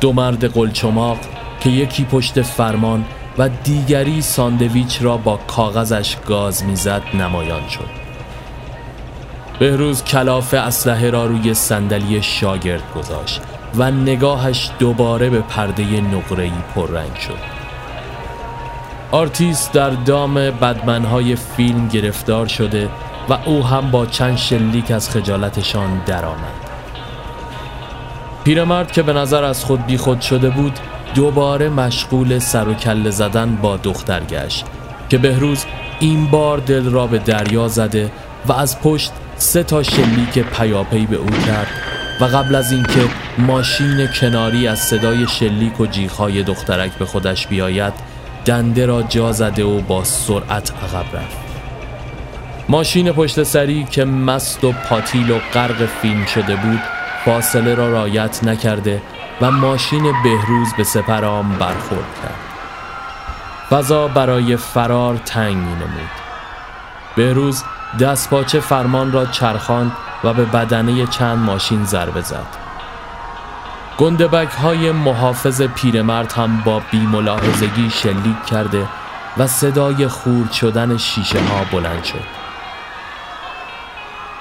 دو 0.00 0.12
مرد 0.12 0.44
قلچماق 0.44 1.18
که 1.60 1.70
یکی 1.70 2.04
پشت 2.04 2.42
فرمان 2.42 3.04
و 3.38 3.48
دیگری 3.48 4.22
ساندویچ 4.22 5.02
را 5.02 5.16
با 5.16 5.36
کاغذش 5.36 6.16
گاز 6.26 6.64
می‌زد 6.64 7.02
نمایان 7.14 7.68
شد. 7.68 7.90
بهروز 9.58 10.04
غلاف 10.04 10.54
اسلحه 10.54 11.10
را 11.10 11.26
روی 11.26 11.54
صندلی 11.54 12.22
شاگرد 12.22 12.94
گذاشت. 12.94 13.40
و 13.74 13.90
نگاهش 13.90 14.70
دوباره 14.78 15.30
به 15.30 15.40
پرده 15.40 16.00
نقره‌ای 16.00 16.52
پررنگ 16.74 17.14
شد 17.16 17.60
آرتیست 19.10 19.72
در 19.72 19.90
دام 19.90 20.34
بدمنهای 20.34 21.36
فیلم 21.36 21.88
گرفتار 21.88 22.46
شده 22.46 22.88
و 23.28 23.38
او 23.44 23.66
هم 23.66 23.90
با 23.90 24.06
چند 24.06 24.36
شلیک 24.36 24.90
از 24.90 25.10
خجالتشان 25.10 26.02
درآمد. 26.06 26.70
پیرمرد 28.44 28.92
که 28.92 29.02
به 29.02 29.12
نظر 29.12 29.44
از 29.44 29.64
خود 29.64 29.86
بیخود 29.86 30.20
شده 30.20 30.50
بود 30.50 30.78
دوباره 31.14 31.68
مشغول 31.68 32.38
سر 32.38 32.68
و 32.68 32.74
کله 32.74 33.10
زدن 33.10 33.56
با 33.56 33.76
دختر 33.76 34.24
گشت 34.24 34.64
که 35.08 35.18
بهروز 35.18 35.64
این 36.00 36.26
بار 36.26 36.58
دل 36.58 36.90
را 36.90 37.06
به 37.06 37.18
دریا 37.18 37.68
زده 37.68 38.12
و 38.46 38.52
از 38.52 38.80
پشت 38.80 39.12
سه 39.36 39.62
تا 39.62 39.82
شلیک 39.82 40.38
پیاپی 40.38 41.06
به 41.06 41.16
او 41.16 41.30
کرد 41.30 41.89
و 42.20 42.24
قبل 42.24 42.54
از 42.54 42.72
اینکه 42.72 43.08
ماشین 43.38 44.06
کناری 44.06 44.68
از 44.68 44.78
صدای 44.78 45.26
شلیک 45.26 45.80
و 45.80 45.86
جیغهای 45.86 46.42
دخترک 46.42 46.92
به 46.92 47.04
خودش 47.04 47.46
بیاید 47.46 47.92
دنده 48.44 48.86
را 48.86 49.02
جا 49.02 49.32
زده 49.32 49.64
و 49.64 49.80
با 49.80 50.04
سرعت 50.04 50.72
عقب 50.82 51.16
رفت. 51.16 51.36
ماشین 52.68 53.12
پشت 53.12 53.42
سری 53.42 53.84
که 53.84 54.04
مست 54.04 54.64
و 54.64 54.72
پاتیل 54.72 55.30
و 55.30 55.38
غرق 55.54 55.86
فیلم 55.86 56.24
شده 56.24 56.56
بود 56.56 56.80
فاصله 57.24 57.74
را 57.74 57.90
رایت 57.92 58.44
نکرده 58.44 59.02
و 59.40 59.50
ماشین 59.50 60.02
بهروز 60.24 60.68
به 60.76 60.84
سپرام 60.84 61.58
برخورد 61.58 62.20
کرد. 62.22 62.34
فضا 63.70 64.08
برای 64.08 64.56
فرار 64.56 65.16
تنگ 65.16 65.56
نمود. 65.56 66.10
بهروز 67.16 67.62
دستپاچه 68.00 68.60
فرمان 68.60 69.12
را 69.12 69.26
چرخاند 69.26 69.92
و 70.24 70.32
به 70.32 70.44
بدنه 70.44 71.06
چند 71.06 71.38
ماشین 71.38 71.84
ضربه 71.84 72.20
زد. 72.20 72.46
گندبک 73.98 74.48
های 74.48 74.92
محافظ 74.92 75.62
پیرمرد 75.62 76.32
هم 76.32 76.62
با 76.64 76.82
بیملاحظگی 76.90 77.90
شلیک 77.90 78.44
کرده 78.46 78.88
و 79.38 79.46
صدای 79.46 80.08
خورد 80.08 80.52
شدن 80.52 80.96
شیشه 80.96 81.40
ها 81.40 81.64
بلند 81.72 82.04
شد. 82.04 82.24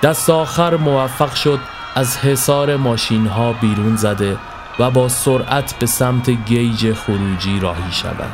دست 0.04 0.30
آخر 0.30 0.76
موفق 0.76 1.34
شد 1.34 1.60
از 1.96 2.18
حصار 2.18 2.76
ماشین 2.76 3.28
ها 3.28 3.54
بیرون 3.54 3.96
زده 3.96 4.38
و 4.80 4.92
با 4.92 5.08
سرعت 5.08 5.80
به 5.80 5.86
سمت 5.86 6.30
گیج 6.30 6.94
خروجی 6.94 7.60
راهی 7.60 7.92
شود. 7.92 8.32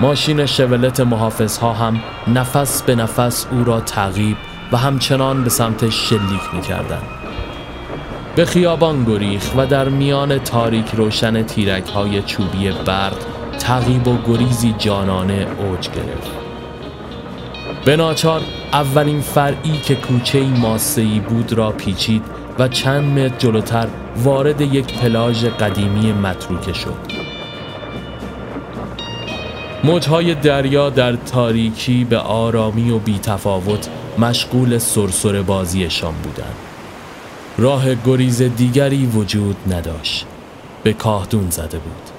ماشین 0.00 0.46
شولت 0.46 1.00
محافظ 1.00 1.58
ها 1.58 1.72
هم 1.72 2.00
نفس 2.28 2.82
به 2.82 2.94
نفس 2.94 3.46
او 3.50 3.64
را 3.64 3.80
تعقیب 3.80 4.36
و 4.72 4.76
همچنان 4.76 5.44
به 5.44 5.50
سمت 5.50 5.90
شلیک 5.90 6.54
می 6.54 6.60
کردن. 6.60 7.02
به 8.36 8.44
خیابان 8.44 9.04
گریخ 9.04 9.42
و 9.56 9.66
در 9.66 9.88
میان 9.88 10.38
تاریک 10.38 10.90
روشن 10.94 11.42
تیرک 11.42 11.88
های 11.88 12.22
چوبی 12.22 12.70
برق 12.70 13.16
تعقیب 13.58 14.08
و 14.08 14.18
گریزی 14.26 14.74
جانانه 14.78 15.46
اوج 15.58 15.88
گرفت 15.88 16.30
به 17.84 17.96
ناچار 17.96 18.40
اولین 18.72 19.20
فرعی 19.20 19.78
که 19.78 19.94
کوچه 19.94 20.44
ماسهی 20.44 21.20
بود 21.20 21.52
را 21.52 21.72
پیچید 21.72 22.22
و 22.58 22.68
چند 22.68 23.18
متر 23.18 23.36
جلوتر 23.38 23.88
وارد 24.16 24.60
یک 24.60 24.98
پلاژ 24.98 25.44
قدیمی 25.44 26.12
متروکه 26.12 26.72
شد 26.72 26.96
موجهای 29.84 30.34
دریا 30.34 30.90
در 30.90 31.12
تاریکی 31.16 32.04
به 32.04 32.18
آرامی 32.18 32.90
و 32.90 32.98
بیتفاوت 32.98 33.88
مشغول 34.18 34.78
سرسر 34.78 35.42
بازیشان 35.42 36.14
بودند. 36.14 36.56
راه 37.58 37.94
گریز 37.94 38.42
دیگری 38.42 39.06
وجود 39.06 39.56
نداشت. 39.74 40.26
به 40.82 40.92
کاهدون 40.92 41.50
زده 41.50 41.78
بود. 41.78 42.10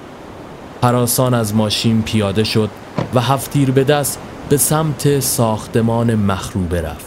حراسان 0.82 1.34
از 1.34 1.54
ماشین 1.54 2.02
پیاده 2.02 2.44
شد 2.44 2.70
و 3.14 3.20
هفتیر 3.20 3.70
به 3.70 3.84
دست 3.84 4.18
به 4.48 4.56
سمت 4.56 5.20
ساختمان 5.20 6.14
مخروبه 6.14 6.82
رفت. 6.82 7.06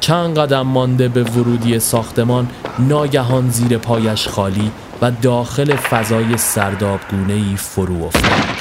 چند 0.00 0.38
قدم 0.38 0.62
مانده 0.62 1.08
به 1.08 1.22
ورودی 1.22 1.78
ساختمان 1.78 2.48
ناگهان 2.78 3.50
زیر 3.50 3.78
پایش 3.78 4.28
خالی 4.28 4.70
و 5.02 5.10
داخل 5.10 5.76
فضای 5.76 6.36
سردابگونه 6.36 7.32
ای 7.32 7.56
فرو 7.56 8.04
افتاد. 8.04 8.53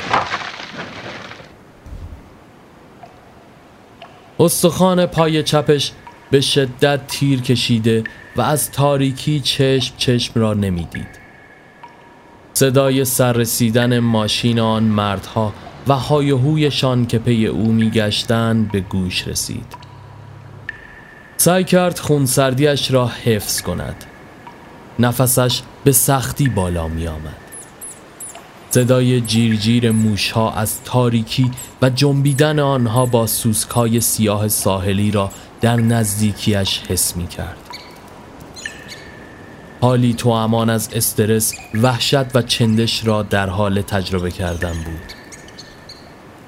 استخوان 4.43 5.06
پای 5.06 5.43
چپش 5.43 5.91
به 6.32 6.41
شدت 6.41 7.08
تیر 7.08 7.41
کشیده 7.41 8.03
و 8.36 8.41
از 8.41 8.71
تاریکی 8.71 9.39
چشم 9.39 9.93
چشم 9.97 10.39
را 10.39 10.53
نمی‌دید. 10.53 11.23
صدای 12.53 13.06
سررسیدن 13.06 13.99
ماشین 13.99 14.60
آن 14.60 14.84
مردها 14.84 15.53
و 15.88 15.93
هایهویشان 15.93 17.06
که 17.06 17.19
پی 17.19 17.47
او 17.47 17.71
میگشتند 17.71 18.71
به 18.71 18.79
گوش 18.79 19.27
رسید. 19.27 19.75
سعی 21.38 21.63
کرد 21.63 21.99
خونسردیش 21.99 22.91
را 22.91 23.08
حفظ 23.08 23.62
کند. 23.62 24.06
نفسش 24.99 25.62
به 25.84 25.91
سختی 25.91 26.49
بالا 26.49 26.88
می 26.88 27.08
آمد. 27.08 27.42
صدای 28.73 29.21
جیرجیر 29.21 29.91
موشها 29.91 30.51
از 30.51 30.83
تاریکی 30.83 31.51
و 31.81 31.89
جنبیدن 31.89 32.59
آنها 32.59 33.05
با 33.05 33.27
سوسکای 33.27 34.01
سیاه 34.01 34.47
ساحلی 34.47 35.12
را 35.12 35.31
در 35.62 35.75
نزدیکیش 35.75 36.79
حس 36.89 37.15
می 37.17 37.27
کرد. 37.27 37.57
حالی 39.81 40.13
تو 40.13 40.29
امان 40.29 40.69
از 40.69 40.89
استرس 40.93 41.53
وحشت 41.73 42.36
و 42.36 42.41
چندش 42.41 43.05
را 43.05 43.23
در 43.23 43.49
حال 43.49 43.81
تجربه 43.81 44.31
کردن 44.31 44.73
بود 44.73 45.13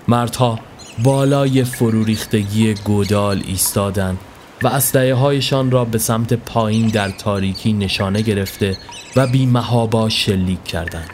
مردها 0.08 0.60
بالای 1.04 1.64
فروریختگی 1.64 2.74
گودال 2.74 3.44
ایستادند 3.48 4.18
و 4.64 4.68
اسلحه 4.68 5.14
هایشان 5.14 5.72
را 5.72 5.86
به 5.86 5.98
سمت 5.98 6.34
پایین 6.34 6.88
در 6.88 7.10
تاریکی 7.10 7.74
نشانه 7.74 8.22
گرفته 8.22 8.78
و 9.16 9.28
بی 9.28 9.46
محابا 9.46 10.10
شلیک 10.10 10.64
کردند 10.64 11.10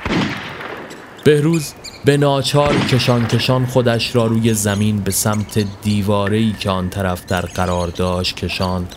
بهروز 1.23 1.73
به 2.05 2.17
ناچار 2.17 2.75
کشان 2.75 3.27
کشان 3.27 3.65
خودش 3.65 4.15
را 4.15 4.25
روی 4.25 4.53
زمین 4.53 4.99
به 4.99 5.11
سمت 5.11 5.65
دیوارهی 5.81 6.55
که 6.59 6.69
آن 6.69 6.89
طرف 6.89 7.25
در 7.25 7.41
قرار 7.41 7.87
داشت 7.87 8.35
کشان 8.35 8.87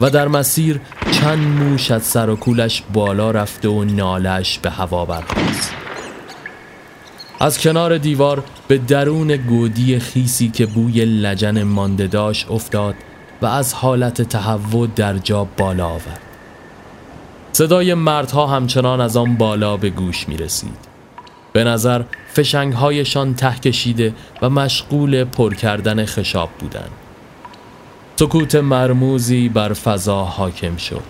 و 0.00 0.10
در 0.10 0.28
مسیر 0.28 0.80
چند 1.12 1.38
موش 1.38 1.90
از 1.90 2.02
سر 2.02 2.30
و 2.30 2.36
کولش 2.36 2.82
بالا 2.92 3.30
رفته 3.30 3.68
و 3.68 3.84
نالش 3.84 4.58
به 4.58 4.70
هوا 4.70 5.04
برخواست 5.04 5.74
از 7.40 7.60
کنار 7.60 7.98
دیوار 7.98 8.44
به 8.68 8.78
درون 8.78 9.36
گودی 9.36 9.98
خیسی 9.98 10.48
که 10.48 10.66
بوی 10.66 11.04
لجن 11.04 11.62
مانده 11.62 12.06
داشت 12.06 12.50
افتاد 12.50 12.94
و 13.42 13.46
از 13.46 13.74
حالت 13.74 14.22
تهوع 14.22 14.88
در 14.96 15.18
جا 15.18 15.44
بالا 15.44 15.86
آورد. 15.86 16.20
صدای 17.52 17.94
مردها 17.94 18.46
همچنان 18.46 19.00
از 19.00 19.16
آن 19.16 19.36
بالا 19.36 19.76
به 19.76 19.90
گوش 19.90 20.28
می 20.28 20.36
رسید 20.36 20.93
به 21.54 21.64
نظر 21.64 22.02
فشنگهایشان 22.32 23.34
ته 23.34 23.54
کشیده 23.54 24.14
و 24.42 24.50
مشغول 24.50 25.24
پر 25.24 25.54
کردن 25.54 26.04
خشاب 26.04 26.50
بودند. 26.58 26.90
سکوت 28.16 28.54
مرموزی 28.54 29.48
بر 29.48 29.72
فضا 29.72 30.24
حاکم 30.24 30.76
شد. 30.76 31.02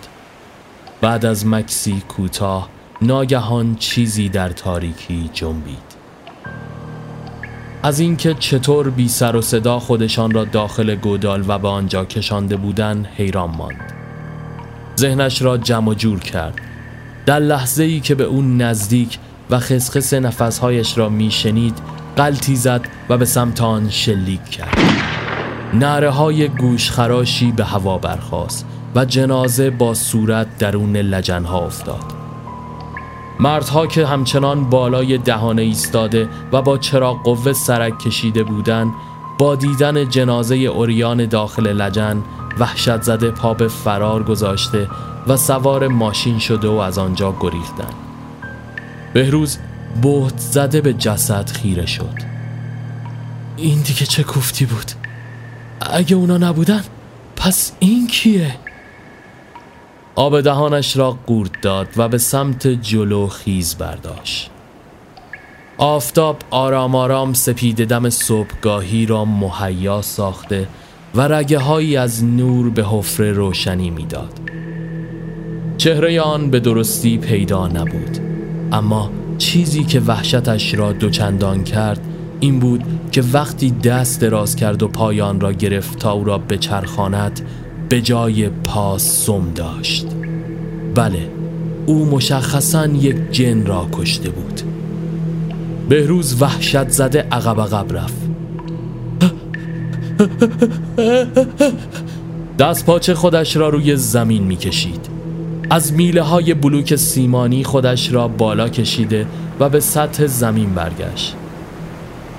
بعد 1.01 1.25
از 1.25 1.47
مکسی 1.47 2.03
کوتاه 2.07 2.69
ناگهان 3.01 3.75
چیزی 3.75 4.29
در 4.29 4.49
تاریکی 4.49 5.29
جنبید. 5.33 5.95
از 7.83 7.99
اینکه 7.99 8.33
چطور 8.33 8.89
بی 8.89 9.07
سر 9.07 9.35
و 9.35 9.41
صدا 9.41 9.79
خودشان 9.79 10.31
را 10.31 10.45
داخل 10.45 10.95
گودال 10.95 11.43
و 11.47 11.59
به 11.59 11.67
آنجا 11.67 12.05
کشانده 12.05 12.57
بودند 12.57 13.07
حیران 13.17 13.55
ماند. 13.55 13.93
ذهنش 14.99 15.41
را 15.41 15.57
جمع 15.57 15.93
جور 15.93 16.19
کرد. 16.19 16.61
در 17.25 17.39
لحظه 17.39 17.83
ای 17.83 17.99
که 17.99 18.15
به 18.15 18.23
اون 18.23 18.61
نزدیک 18.61 19.19
و 19.49 19.59
خسخس 19.59 20.13
نفسهایش 20.13 20.97
را 20.97 21.09
میشنید 21.09 21.77
قلتی 22.15 22.55
زد 22.55 22.87
و 23.09 23.17
به 23.17 23.25
سمت 23.25 23.61
آن 23.61 23.89
شلیک 23.89 24.45
کرد. 24.45 24.77
نعره 25.73 26.09
های 26.09 26.47
گوشخراشی 26.47 27.51
به 27.51 27.65
هوا 27.65 27.97
برخاست 27.97 28.65
و 28.95 29.05
جنازه 29.05 29.69
با 29.69 29.93
صورت 29.93 30.57
درون 30.57 30.97
لجنها 30.97 31.65
افتاد. 31.65 32.25
مردها 33.39 33.87
که 33.87 34.07
همچنان 34.07 34.69
بالای 34.69 35.17
دهانه 35.17 35.61
ایستاده 35.61 36.29
و 36.51 36.61
با 36.61 36.77
چراغ 36.77 37.23
قوه 37.23 37.53
سرک 37.53 37.99
کشیده 37.99 38.43
بودند 38.43 38.91
با 39.37 39.55
دیدن 39.55 40.09
جنازه 40.09 40.55
اوریان 40.55 41.25
داخل 41.25 41.67
لجن 41.67 42.23
وحشت 42.59 43.01
زده 43.01 43.31
پا 43.31 43.53
به 43.53 43.67
فرار 43.67 44.23
گذاشته 44.23 44.87
و 45.27 45.37
سوار 45.37 45.87
ماشین 45.87 46.39
شده 46.39 46.67
و 46.67 46.75
از 46.75 46.97
آنجا 46.97 47.35
گریختن 47.39 48.04
بهروز 49.15 49.57
بهت 50.01 50.37
زده 50.37 50.81
به 50.81 50.93
جسد 50.93 51.49
خیره 51.49 51.85
شد 51.85 52.19
این 53.57 53.81
دیگه 53.81 54.05
چه 54.05 54.23
کوفتی 54.23 54.65
بود 54.65 54.91
اگه 55.81 56.15
اونا 56.15 56.37
نبودن 56.37 56.83
پس 57.35 57.71
این 57.79 58.07
کیه؟ 58.07 58.55
آب 60.15 60.41
دهانش 60.41 60.97
را 60.97 61.17
قورت 61.25 61.61
داد 61.61 61.87
و 61.97 62.07
به 62.09 62.17
سمت 62.17 62.67
جلو 62.67 63.27
خیز 63.27 63.75
برداشت 63.75 64.49
آفتاب 65.77 66.37
آرام 66.49 66.95
آرام 66.95 67.33
سپید 67.33 67.85
دم 67.85 68.09
صبحگاهی 68.09 69.05
را 69.05 69.25
مهیا 69.25 70.01
ساخته 70.01 70.67
و 71.15 71.21
رگه 71.21 71.59
هایی 71.59 71.97
از 71.97 72.23
نور 72.23 72.69
به 72.69 72.85
حفره 72.85 73.31
روشنی 73.31 73.89
می‌داد. 73.89 74.39
چهره 75.77 76.21
آن 76.21 76.49
به 76.49 76.59
درستی 76.59 77.17
پیدا 77.17 77.67
نبود 77.67 78.34
اما 78.75 79.09
چیزی 79.37 79.83
که 79.83 79.99
وحشتش 79.99 80.73
را 80.73 80.91
دوچندان 80.91 81.63
کرد 81.63 81.99
این 82.39 82.59
بود 82.59 82.83
که 83.11 83.23
وقتی 83.33 83.71
دست 83.71 84.21
دراز 84.21 84.55
کرد 84.55 84.83
و 84.83 84.87
پایان 84.87 85.39
را 85.39 85.53
گرفت 85.53 85.99
تا 85.99 86.11
او 86.11 86.23
را 86.23 86.37
به 86.37 86.57
چرخانت 86.57 87.41
به 87.89 88.01
جای 88.01 88.49
پا 88.49 88.97
سم 88.97 89.51
داشت. 89.55 90.07
بله 90.95 91.29
او 91.85 92.05
مشخصا 92.05 92.85
یک 92.87 93.31
جن 93.31 93.65
را 93.65 93.87
کشته 93.91 94.29
بود. 94.29 94.61
بهروز 95.89 96.41
وحشت 96.41 96.89
زده 96.89 97.21
عقب 97.31 97.61
عقب 97.61 97.97
رفت. 97.97 98.25
دست 102.59 102.85
پاچه 102.85 103.15
خودش 103.15 103.55
را 103.55 103.69
روی 103.69 103.95
زمین 103.95 104.43
می 104.43 104.55
کشید 104.55 105.14
از 105.69 105.93
میله 105.93 106.21
های 106.21 106.53
بلوک 106.53 106.95
سیمانی 106.95 107.63
خودش 107.63 108.11
را 108.11 108.27
بالا 108.27 108.69
کشیده 108.69 109.27
و 109.59 109.69
به 109.69 109.79
سطح 109.79 110.25
زمین 110.25 110.73
برگشت. 110.73 111.35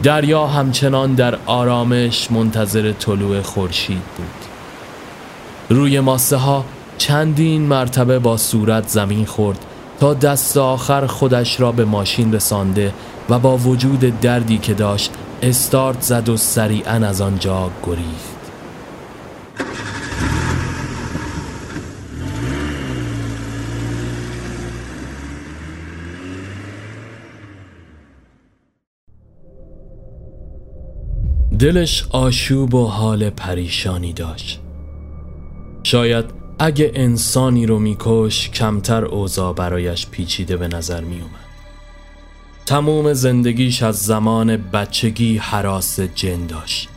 دریا 0.03 0.47
همچنان 0.47 1.15
در 1.15 1.39
آرامش 1.47 2.31
منتظر 2.31 2.93
طلوع 2.93 3.41
خورشید 3.41 4.03
بود. 4.17 4.47
روی 5.79 6.01
ماسه 6.01 6.37
ها 6.37 6.65
چندین 6.99 7.63
مرتبه 7.63 8.19
با 8.19 8.37
صورت 8.37 8.89
زمین 8.89 9.25
خورد 9.25 9.65
تا 10.01 10.15
دست 10.15 10.57
آخر 10.57 11.07
خودش 11.07 11.61
را 11.61 11.73
به 11.73 11.85
ماشین 11.85 12.35
رسانده 12.35 12.93
و 13.31 13.39
با 13.39 13.57
وجود 13.57 14.21
دردی 14.21 14.59
که 14.59 14.75
داشت 14.75 15.11
استارت 15.43 16.03
زد 16.03 16.29
و 16.29 16.37
سریعا 16.37 17.07
از 17.07 17.21
آنجا 17.21 17.71
گریخت. 17.87 18.36
دلش 31.59 32.07
آشوب 32.11 32.75
و 32.75 32.87
حال 32.87 33.31
پریشانی 33.31 34.13
داشت. 34.13 34.61
شاید 35.83 36.25
اگه 36.59 36.93
انسانی 36.95 37.67
رو 37.67 37.79
میکش 37.79 38.51
کمتر 38.51 39.05
اوضاع 39.05 39.55
برایش 39.55 40.07
پیچیده 40.07 40.57
به 40.57 40.69
نظر 40.69 41.01
میومد 41.01 41.47
تموم 42.67 43.13
زندگیش 43.13 43.83
از 43.83 43.99
زمان 43.99 44.57
بچگی 44.57 45.39
حراس 45.39 46.01
جن 46.01 46.47
داشت. 46.47 46.89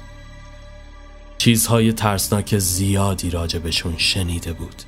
چیزهای 1.37 1.93
ترسناک 1.93 2.57
زیادی 2.57 3.29
راجبشون 3.29 3.93
شنیده 3.97 4.53
بود. 4.53 4.83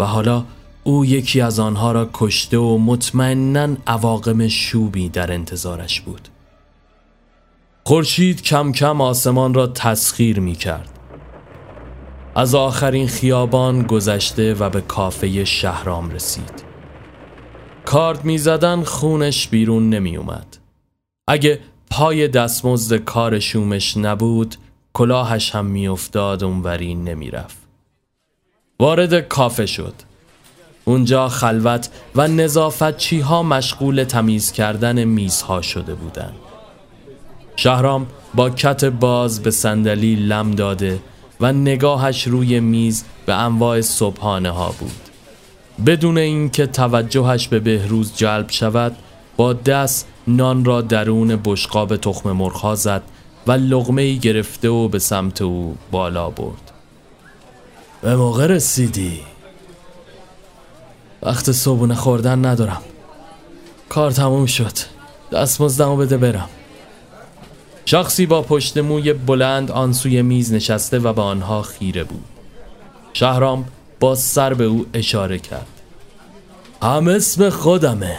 و 0.00 0.04
حالا 0.04 0.44
او 0.84 1.04
یکی 1.04 1.40
از 1.40 1.60
آنها 1.60 1.92
را 1.92 2.10
کشته 2.12 2.58
و 2.58 2.78
مطمئنا 2.78 3.76
عواقم 3.86 4.48
شوبی 4.48 5.08
در 5.08 5.32
انتظارش 5.32 6.00
بود. 6.00 6.28
خورشید 7.84 8.42
کم 8.42 8.72
کم 8.72 9.00
آسمان 9.00 9.54
را 9.54 9.66
تسخیر 9.66 10.40
می 10.40 10.54
کرد. 10.54 10.98
از 12.34 12.54
آخرین 12.54 13.08
خیابان 13.08 13.82
گذشته 13.82 14.54
و 14.54 14.70
به 14.70 14.80
کافه 14.80 15.44
شهرام 15.44 16.10
رسید. 16.10 16.64
کارد 17.84 18.24
می 18.24 18.38
زدن 18.38 18.82
خونش 18.82 19.48
بیرون 19.48 19.90
نمی 19.90 20.16
اومد. 20.16 20.56
اگه 21.28 21.60
پای 21.90 22.28
دستمزد 22.28 22.96
کار 22.96 23.38
شومش 23.38 23.96
نبود 23.96 24.54
کلاهش 24.92 25.54
هم 25.54 25.66
میافتاد 25.66 26.44
اونوری 26.44 26.94
نمی‌رفت 26.94 27.58
وارد 28.80 29.28
کافه 29.28 29.66
شد. 29.66 29.94
اونجا 30.84 31.28
خلوت 31.28 31.88
و 32.14 32.28
نظافت 32.28 32.96
چیها 32.96 33.42
مشغول 33.42 34.04
تمیز 34.04 34.52
کردن 34.52 35.04
میزها 35.04 35.62
شده 35.62 35.94
بودند 35.94 36.49
شهرام 37.56 38.06
با 38.34 38.50
کت 38.50 38.84
باز 38.84 39.42
به 39.42 39.50
صندلی 39.50 40.16
لم 40.16 40.50
داده 40.50 41.00
و 41.40 41.52
نگاهش 41.52 42.26
روی 42.26 42.60
میز 42.60 43.04
به 43.26 43.34
انواع 43.34 43.80
صبحانه 43.80 44.50
ها 44.50 44.74
بود. 44.78 45.00
بدون 45.86 46.18
اینکه 46.18 46.66
توجهش 46.66 47.48
به 47.48 47.60
بهروز 47.60 48.12
جلب 48.16 48.50
شود 48.50 48.96
با 49.36 49.52
دست 49.52 50.06
نان 50.26 50.64
را 50.64 50.80
درون 50.80 51.40
بشقاب 51.44 51.96
تخم 51.96 52.32
مرغ 52.32 52.74
زد 52.74 53.02
و 53.46 53.52
لغمه 53.52 54.02
ای 54.02 54.18
گرفته 54.18 54.68
و 54.68 54.88
به 54.88 54.98
سمت 54.98 55.42
او 55.42 55.76
بالا 55.90 56.30
برد. 56.30 56.72
به 58.02 58.16
موقع 58.16 58.46
رسیدی. 58.46 59.20
وقت 61.22 61.52
صبونه 61.52 61.94
خوردن 61.94 62.44
ندارم. 62.44 62.82
کار 63.88 64.10
تموم 64.10 64.46
شد. 64.46 64.72
دستمزدمو 65.32 65.96
بده 65.96 66.16
برم. 66.16 66.48
شخصی 67.84 68.26
با 68.26 68.42
پشت 68.42 68.78
موی 68.78 69.12
بلند 69.12 69.70
آن 69.70 69.92
سوی 69.92 70.22
میز 70.22 70.52
نشسته 70.52 70.98
و 70.98 71.12
به 71.12 71.22
آنها 71.22 71.62
خیره 71.62 72.04
بود. 72.04 72.24
شهرام 73.12 73.64
با 74.00 74.14
سر 74.14 74.54
به 74.54 74.64
او 74.64 74.86
اشاره 74.94 75.38
کرد. 75.38 75.66
هم 76.82 77.08
اسم 77.08 77.50
خودمه 77.50 78.16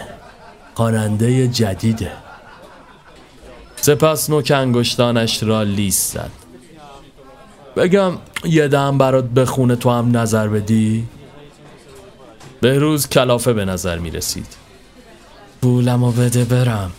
خواننده 0.74 1.47
جدیده. 1.47 2.12
سپس 3.76 4.30
نوک 4.30 4.52
انگشتانش 4.56 5.43
را 5.43 5.63
لیست 5.63 6.13
زد. 6.13 6.32
بگم 7.76 8.12
یه 8.45 8.67
دم 8.67 8.97
برات 8.97 9.26
بخونه 9.26 9.76
تو 9.76 9.89
هم 9.89 10.17
نظر 10.17 10.47
بدی؟ 10.47 11.08
بهروز 12.62 13.08
کلافه 13.08 13.54
به 13.54 13.65
نظر 13.65 14.00
می 14.00 14.12
رسید. 14.12 14.47
پولمو 15.62 16.12
بده 16.12 16.45
برم. 16.45 16.91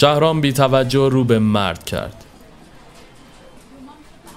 شهرام 0.00 0.40
بی 0.40 0.52
توجه 0.52 1.08
رو 1.08 1.24
به 1.24 1.38
مرد 1.38 1.84
کرد. 1.84 2.24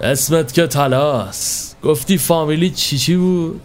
اسمت 0.02 0.54
که 0.54 0.67
تلاس. 0.67 1.76
گفتی 1.84 2.17
فامیلی 2.17 2.69
چی 2.69 2.97
چی 2.97 3.15
بود؟ 3.15 3.62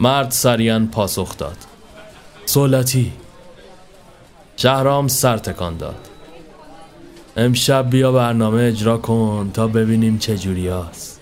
مرد 0.00 0.30
سریعا 0.30 0.88
پاسخ 0.92 1.36
داد. 1.36 1.56
سولتی. 2.46 3.12
شهرام 4.56 5.08
سر 5.08 5.38
تکان 5.38 5.76
داد. 5.76 6.08
امشب 7.36 7.90
بیا 7.90 8.12
برنامه 8.12 8.62
اجرا 8.62 8.98
کن 8.98 9.50
تا 9.54 9.66
ببینیم 9.66 10.18
چه 10.18 10.38
جوری 10.38 10.68
هست. 10.68 11.20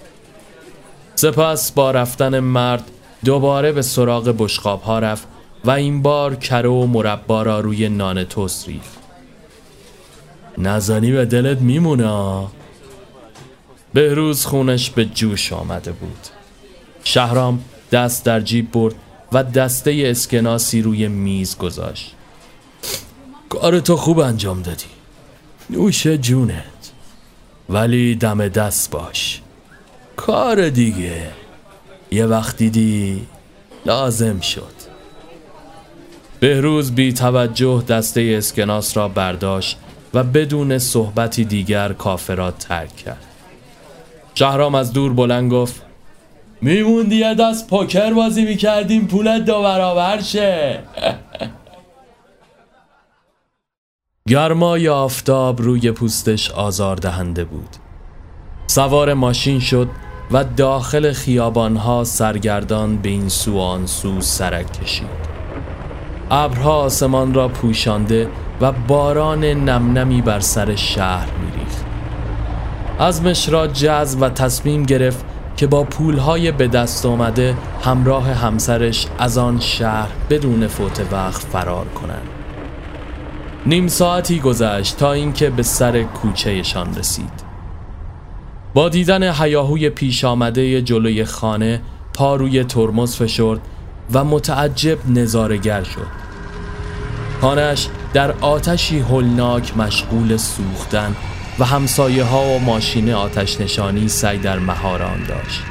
سپس 1.14 1.72
با 1.72 1.90
رفتن 1.90 2.40
مرد 2.40 2.90
دوباره 3.24 3.72
به 3.72 3.82
سراغ 3.82 4.34
بشقاب 4.38 4.82
ها 4.82 4.98
رفت 4.98 5.28
و 5.64 5.70
این 5.70 6.02
بار 6.02 6.36
کره 6.36 6.68
و 6.68 6.86
مربا 6.86 7.42
را 7.42 7.60
روی 7.60 7.88
نان 7.88 8.24
توست 8.24 8.68
ریخت. 8.68 9.07
نزنی 10.58 11.12
به 11.12 11.24
دلت 11.24 11.60
میمونه. 11.60 12.46
بهروز 13.94 14.46
خونش 14.46 14.90
به 14.90 15.04
جوش 15.04 15.52
آمده 15.52 15.92
بود. 15.92 16.26
شهرام 17.04 17.64
دست 17.92 18.24
در 18.24 18.40
جیب 18.40 18.72
برد 18.72 18.94
و 19.32 19.44
دسته 19.44 20.02
اسکناسی 20.06 20.82
روی 20.82 21.08
میز 21.08 21.58
گذاشت. 21.58 22.14
کار 23.48 23.80
تو 23.80 23.96
خوب 23.96 24.18
انجام 24.18 24.62
دادی. 24.62 24.84
نوش 25.70 26.06
جونت. 26.06 26.62
ولی 27.68 28.14
دم 28.14 28.48
دست 28.48 28.90
باش. 28.90 29.40
کار 30.16 30.68
دیگه. 30.68 31.30
یه 32.10 32.26
وقت 32.26 32.56
دیدی 32.56 33.26
لازم 33.86 34.40
شد. 34.40 34.78
بهروز 36.40 36.92
بی 36.92 37.12
توجه 37.12 37.82
دسته 37.88 38.34
اسکناس 38.38 38.96
را 38.96 39.08
برداشت 39.08 39.78
و 40.14 40.22
بدون 40.22 40.78
صحبتی 40.78 41.44
دیگر 41.44 41.92
کافه 41.92 42.34
را 42.34 42.50
ترک 42.50 42.96
کرد. 42.96 43.24
شهرام 44.34 44.74
از 44.74 44.92
دور 44.92 45.12
بلند 45.12 45.52
گفت 45.52 45.82
میموندی 46.60 47.16
یه 47.16 47.34
دست 47.34 47.68
پوکر 47.70 48.12
بازی 48.12 48.44
می‌کردیم 48.44 49.06
پولت 49.06 49.44
دو 49.44 49.62
برابر 49.62 50.20
شه. 50.20 50.78
گرمای 54.28 54.88
آفتاب 54.88 55.62
روی 55.62 55.92
پوستش 55.92 56.50
آزاردهنده 56.50 57.44
بود. 57.44 57.68
سوار 58.66 59.14
ماشین 59.14 59.60
شد 59.60 59.88
و 60.30 60.44
داخل 60.44 61.12
خیابانها 61.12 62.04
سرگردان 62.04 62.96
به 62.96 63.08
این 63.08 63.28
سو 63.28 63.58
آن 63.58 63.86
سو 63.86 64.20
سرک 64.20 64.82
کشید. 64.82 65.28
ابرها 66.30 66.74
آسمان 66.74 67.34
را 67.34 67.48
پوشانده 67.48 68.28
و 68.60 68.72
باران 68.72 69.44
نمنمی 69.44 70.22
بر 70.22 70.40
سر 70.40 70.74
شهر 70.74 71.28
میریخت. 71.40 71.84
از 72.98 73.48
را 73.48 73.66
جذب 73.66 74.22
و 74.22 74.28
تصمیم 74.28 74.82
گرفت 74.82 75.24
که 75.56 75.66
با 75.66 75.84
پولهای 75.84 76.52
به 76.52 76.68
دست 76.68 77.06
آمده 77.06 77.54
همراه 77.82 78.32
همسرش 78.32 79.06
از 79.18 79.38
آن 79.38 79.60
شهر 79.60 80.08
بدون 80.30 80.66
فوت 80.66 81.12
وقت 81.12 81.40
فرار 81.40 81.86
کنند. 81.88 82.28
نیم 83.66 83.88
ساعتی 83.88 84.40
گذشت 84.40 84.96
تا 84.96 85.12
اینکه 85.12 85.50
به 85.50 85.62
سر 85.62 86.02
کوچهشان 86.02 86.94
رسید. 86.94 87.48
با 88.74 88.88
دیدن 88.88 89.32
حیاهوی 89.32 89.90
پیش 89.90 90.24
آمده 90.24 90.82
جلوی 90.82 91.24
خانه 91.24 91.80
پا 92.14 92.36
روی 92.36 92.64
ترمز 92.64 93.16
فشرد 93.16 93.60
و 94.12 94.24
متعجب 94.24 94.98
نظارگر 95.10 95.82
شد. 95.82 96.06
خانهش 97.40 97.88
در 98.12 98.32
آتشی 98.32 98.98
هلناک 98.98 99.76
مشغول 99.76 100.36
سوختن 100.36 101.16
و 101.58 101.64
همسایه 101.64 102.24
ها 102.24 102.42
و 102.42 102.58
ماشین 102.58 103.10
آتش 103.10 103.60
نشانی 103.60 104.08
سعی 104.08 104.38
در 104.38 104.58
مهاران 104.58 105.24
داشت. 105.24 105.62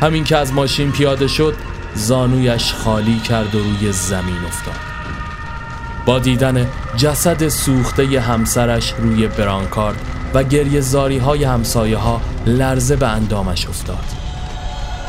همین 0.00 0.24
که 0.24 0.36
از 0.36 0.52
ماشین 0.52 0.92
پیاده 0.92 1.28
شد 1.28 1.54
زانویش 1.94 2.72
خالی 2.72 3.18
کرد 3.18 3.54
و 3.54 3.58
روی 3.58 3.92
زمین 3.92 4.44
افتاد. 4.46 4.80
با 6.06 6.18
دیدن 6.18 6.66
جسد 6.96 7.48
سوخته 7.48 8.20
همسرش 8.20 8.94
روی 8.98 9.28
برانکارد 9.28 10.00
و 10.34 10.42
گریه 10.42 10.80
زاری 10.80 11.18
های 11.18 11.44
همسایه 11.44 11.96
ها 11.96 12.20
لرزه 12.46 12.96
به 12.96 13.06
اندامش 13.08 13.66
افتاد. 13.66 14.04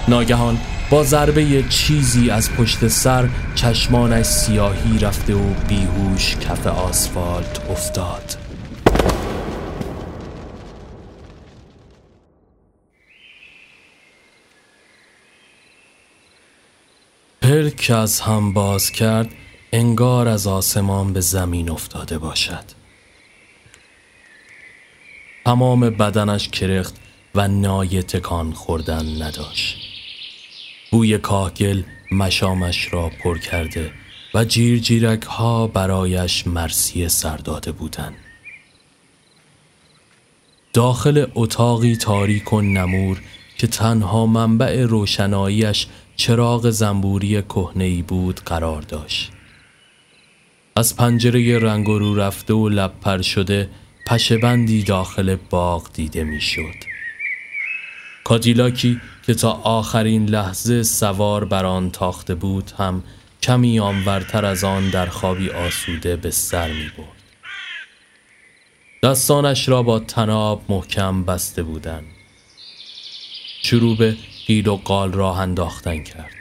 ناگهان 0.08 0.58
با 0.90 1.04
ضربه 1.04 1.64
چیزی 1.70 2.30
از 2.30 2.52
پشت 2.52 2.88
سر 2.88 3.30
چشمانش 3.56 4.26
سیاهی 4.26 5.00
رفته 5.00 5.36
و 5.36 5.54
بیهوش 5.68 6.36
کف 6.36 6.68
آسفالت 6.68 7.70
افتاد. 7.70 8.38
پلک 17.42 17.92
از 17.96 18.22
هم 18.22 18.54
باز 18.54 18.92
کرد 18.92 19.30
انگار 19.72 20.28
از 20.28 20.48
آسمان 20.48 21.14
به 21.14 21.22
زمین 21.22 21.70
افتاده 21.70 22.18
باشد. 22.18 22.64
تمام 25.46 25.90
بدنش 25.90 26.50
کرخت 26.50 26.96
و 27.36 27.48
نای 27.48 28.04
تکان 28.04 28.54
خوردن 28.54 29.22
نداشت. 29.22 29.97
بوی 30.92 31.18
کاهگل 31.18 31.82
مشامش 32.12 32.94
را 32.94 33.10
پر 33.10 33.38
کرده 33.38 33.92
و 34.34 34.46
جیر 34.46 34.80
جیرک 34.80 35.24
ها 35.24 35.68
برایش 35.68 36.48
مرسی 36.48 37.10
سر 37.10 37.38
داده 37.38 37.72
بودند. 37.72 38.16
داخل 40.74 41.26
اتاقی 41.36 41.96
تاریک 41.96 42.54
و 42.54 42.62
نمور 42.62 43.22
که 43.58 43.68
تنها 43.68 44.26
منبع 44.26 44.86
روشناییش 44.86 45.88
چراغ 46.16 46.70
زنبوری 46.70 47.42
کهنه‌ای 47.42 48.02
بود 48.02 48.40
قرار 48.46 48.82
داشت. 48.82 49.32
از 50.76 50.96
پنجره 50.96 51.60
رنگ 51.60 51.88
رو 51.88 52.16
رفته 52.16 52.54
و 52.54 52.70
لب 52.70 53.22
شده 53.22 53.70
پشبندی 54.08 54.84
داخل 54.84 55.36
باغ 55.50 55.94
دیده 55.94 56.24
می‌شد. 56.24 56.97
کادیلاکی 58.28 59.02
که 59.26 59.34
تا 59.34 59.52
آخرین 59.52 60.30
لحظه 60.30 60.84
سوار 60.84 61.46
بر 61.46 61.66
آن 61.66 61.92
تاخته 61.92 62.36
بود 62.36 62.72
هم 62.78 63.04
کمی 63.42 63.80
آنورتر 63.80 64.46
از 64.46 64.64
آن 64.64 64.90
در 64.90 65.06
خوابی 65.06 65.50
آسوده 65.50 66.16
به 66.16 66.32
سر 66.32 66.68
می 66.68 66.92
برد. 66.98 67.24
دستانش 69.04 69.70
را 69.70 69.84
با 69.84 70.00
تناب 70.00 70.62
محکم 70.70 71.24
بسته 71.24 71.64
بودند. 71.64 72.06
شروع 73.64 73.98
به 73.98 74.18
گیر 74.48 74.70
و 74.70 74.76
قال 74.76 75.12
راه 75.12 75.40
انداختن 75.40 76.04
کرد. 76.04 76.32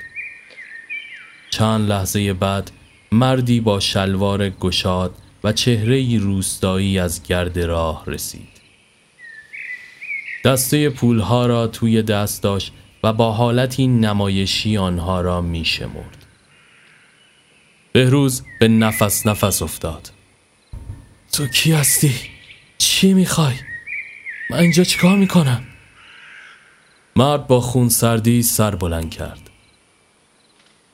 چند 1.51 1.89
لحظه 1.89 2.33
بعد 2.33 2.71
مردی 3.13 3.61
با 3.61 3.81
شلوار 3.81 4.51
گشاد 4.51 5.15
و 5.45 5.53
چهره 5.53 6.19
روستایی 6.19 6.99
از 6.99 7.23
گرد 7.23 7.59
راه 7.59 8.03
رسید. 8.07 8.56
دسته 10.47 10.91
پولها 10.91 11.47
را 11.47 11.67
توی 11.67 12.03
دست 12.03 12.43
داشت 12.43 12.73
و 13.03 13.13
با 13.13 13.33
حالتی 13.33 13.87
نمایشی 13.87 14.77
آنها 14.77 15.21
را 15.21 15.41
می 15.41 15.65
شمرد. 15.65 16.27
بهروز 17.93 18.43
به 18.61 18.69
نفس 18.69 19.27
نفس 19.27 19.63
افتاد. 19.63 20.13
تو 21.33 21.47
کی 21.47 21.73
هستی؟ 21.73 22.15
چی 22.79 23.15
می‌خوای؟ 23.15 23.55
من 24.51 24.59
اینجا 24.59 24.85
چیکار 24.85 25.17
می‌کنم؟ 25.17 25.65
مرد 27.17 27.47
با 27.47 27.61
خون 27.61 27.89
سردی 27.89 28.43
سر 28.43 28.75
بلند 28.75 29.11
کرد. 29.11 29.51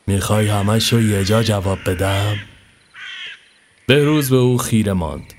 می‌خوای 0.07 0.49
همش 0.49 0.93
رو 0.93 1.03
یه 1.03 1.25
جا 1.25 1.43
جواب 1.43 1.79
بدم؟ 1.87 2.37
بهروز 3.87 4.31
به 4.31 4.37
او 4.37 4.59
خیره 4.59 4.93
ماند. 4.93 5.35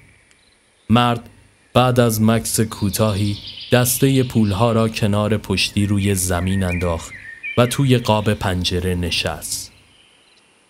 مرد 0.89 1.29
بعد 1.73 1.99
از 1.99 2.21
مکس 2.21 2.59
کوتاهی 2.59 3.37
دسته 3.71 4.23
پولها 4.23 4.71
را 4.71 4.89
کنار 4.89 5.37
پشتی 5.37 5.85
روی 5.85 6.15
زمین 6.15 6.63
انداخت 6.63 7.13
و 7.57 7.65
توی 7.65 7.97
قاب 7.97 8.33
پنجره 8.33 8.95
نشست. 8.95 9.71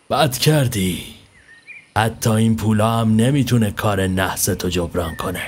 بد 0.09 0.37
کردی. 0.37 1.03
حتی 1.97 2.29
این 2.29 2.55
پولا 2.55 2.99
هم 2.99 3.15
نمی‌تونه 3.15 3.71
کار 3.71 4.07
نحس 4.07 4.45
تو 4.45 4.69
جبران 4.69 5.15
کنه. 5.15 5.47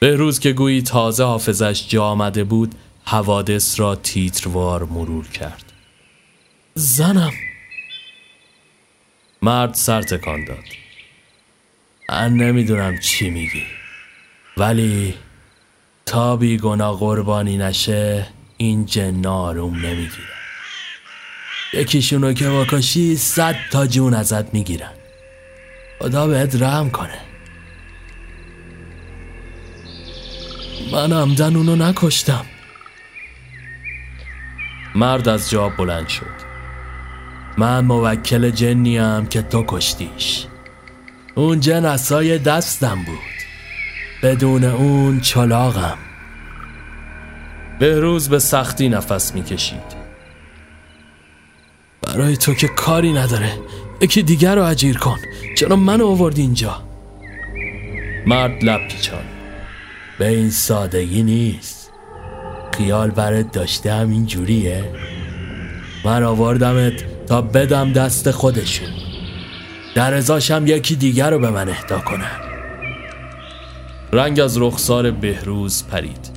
به 0.00 0.16
روز 0.16 0.40
که 0.40 0.52
گویی 0.52 0.82
تازه 0.82 1.24
حافظش 1.24 1.88
جا 1.88 2.04
آمده 2.04 2.44
بود 2.44 2.74
حوادث 3.04 3.80
را 3.80 3.94
تیتروار 3.94 4.84
مرور 4.84 5.28
کرد. 5.28 5.72
زنم. 6.74 7.32
مرد 9.42 9.74
سر 9.74 10.02
تکان 10.02 10.44
داد. 10.44 10.64
من 12.10 12.32
نمی‌دونم 12.32 12.98
چی 12.98 13.30
میگی. 13.30 13.64
ولی 14.56 15.14
تا 16.06 16.36
بیگنا 16.36 16.94
قربانی 16.94 17.56
نشه 17.56 18.26
این 18.56 18.86
جنا 18.86 19.34
آروم 19.34 19.74
نمی‌گیره. 19.76 20.38
یکیشونو 21.72 22.32
که 22.32 22.48
واکاشی 22.48 23.16
صد 23.16 23.56
تا 23.72 23.86
جون 23.86 24.14
ازت 24.14 24.54
می‌گیرن. 24.54 24.92
خدا 26.00 26.26
بهت 26.26 26.62
رحم 26.62 26.90
کنه. 26.90 27.18
من 30.92 31.12
عمدن 31.12 31.56
اونو 31.56 31.76
نکشتم. 31.76 32.44
مرد 34.94 35.28
از 35.28 35.50
جا 35.50 35.68
بلند 35.68 36.08
شد. 36.08 36.48
من 37.58 37.84
موکل 37.84 38.50
جنیم 38.50 39.26
که 39.26 39.42
تو 39.42 39.64
کشتیش. 39.68 40.46
اون 41.38 41.60
جن 41.60 41.84
اصای 41.84 42.38
دستم 42.38 43.04
بود. 43.06 43.18
بدون 44.22 44.64
اون 44.64 45.20
چلاغم. 45.20 45.98
بهروز 47.78 48.28
به 48.28 48.38
سختی 48.38 48.88
نفس 48.88 49.34
می‌کشید. 49.34 49.98
برای 52.02 52.36
تو 52.36 52.54
که 52.54 52.68
کاری 52.68 53.12
نداره. 53.12 53.52
یکی 54.00 54.22
دیگر 54.22 54.54
رو 54.54 54.62
اجیر 54.62 54.98
کن. 54.98 55.18
چرا 55.56 55.76
من 55.76 56.00
آوردی 56.00 56.42
اینجا؟ 56.42 56.82
مرد 58.26 58.64
لب 58.64 58.88
پیچان 58.88 59.24
به 60.18 60.28
این 60.28 60.50
سادگی 60.50 61.22
نیست. 61.22 61.92
خیال 62.76 63.10
برات 63.10 63.52
داشته 63.52 63.94
همین 63.94 64.26
جوریه 64.26 64.84
من 66.04 66.22
آوردمت 66.22 67.26
تا 67.26 67.42
بدم 67.42 67.92
دست 67.92 68.30
خودشون. 68.30 69.07
در 69.94 70.14
ازاشم 70.14 70.64
یکی 70.66 70.96
دیگر 70.96 71.30
رو 71.30 71.38
به 71.38 71.50
من 71.50 71.68
اهدا 71.68 71.98
کنم 71.98 72.40
رنگ 74.12 74.40
از 74.40 74.58
رخسار 74.58 75.10
بهروز 75.10 75.84
پرید. 75.86 76.30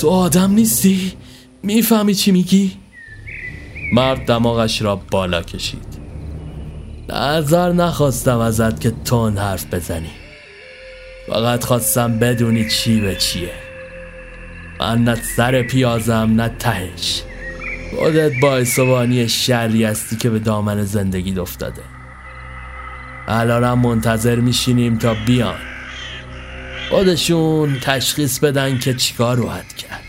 تو 0.00 0.08
آدم 0.08 0.50
نیستی؟ 0.50 1.12
می‌فهمی 1.62 2.14
چی 2.14 2.32
میگی؟ 2.32 2.72
مرد 3.92 4.26
دماغش 4.26 4.82
را 4.82 4.96
بالا 4.96 5.42
کشید. 5.42 6.00
نظر 7.08 7.72
نخواستم 7.72 8.38
ازت 8.38 8.80
که 8.80 8.92
تون 9.04 9.38
حرف 9.38 9.74
بزنی. 9.74 10.10
فقط 11.26 11.64
خواستم 11.64 12.18
بدونی 12.18 12.68
چی 12.68 13.00
به 13.00 13.14
چیه. 13.14 13.52
من 14.80 15.04
نه 15.04 15.14
سر 15.14 15.62
پیازم 15.62 16.32
نه 16.36 16.48
تهش. 16.58 17.22
خودت 17.96 18.32
باعثوانی 18.42 19.28
شری 19.28 19.84
هستی 19.84 20.16
که 20.16 20.30
به 20.30 20.38
دامن 20.38 20.84
زندگی 20.84 21.38
افتاده. 21.38 21.82
الانم 23.28 23.78
منتظر 23.78 24.36
میشینیم 24.36 24.98
تا 24.98 25.14
بیان. 25.26 25.58
خودشون 26.90 27.78
تشخیص 27.80 28.38
بدن 28.38 28.78
که 28.78 28.94
چیکار 28.94 29.36
روحت 29.36 29.72
کرد. 29.76 30.02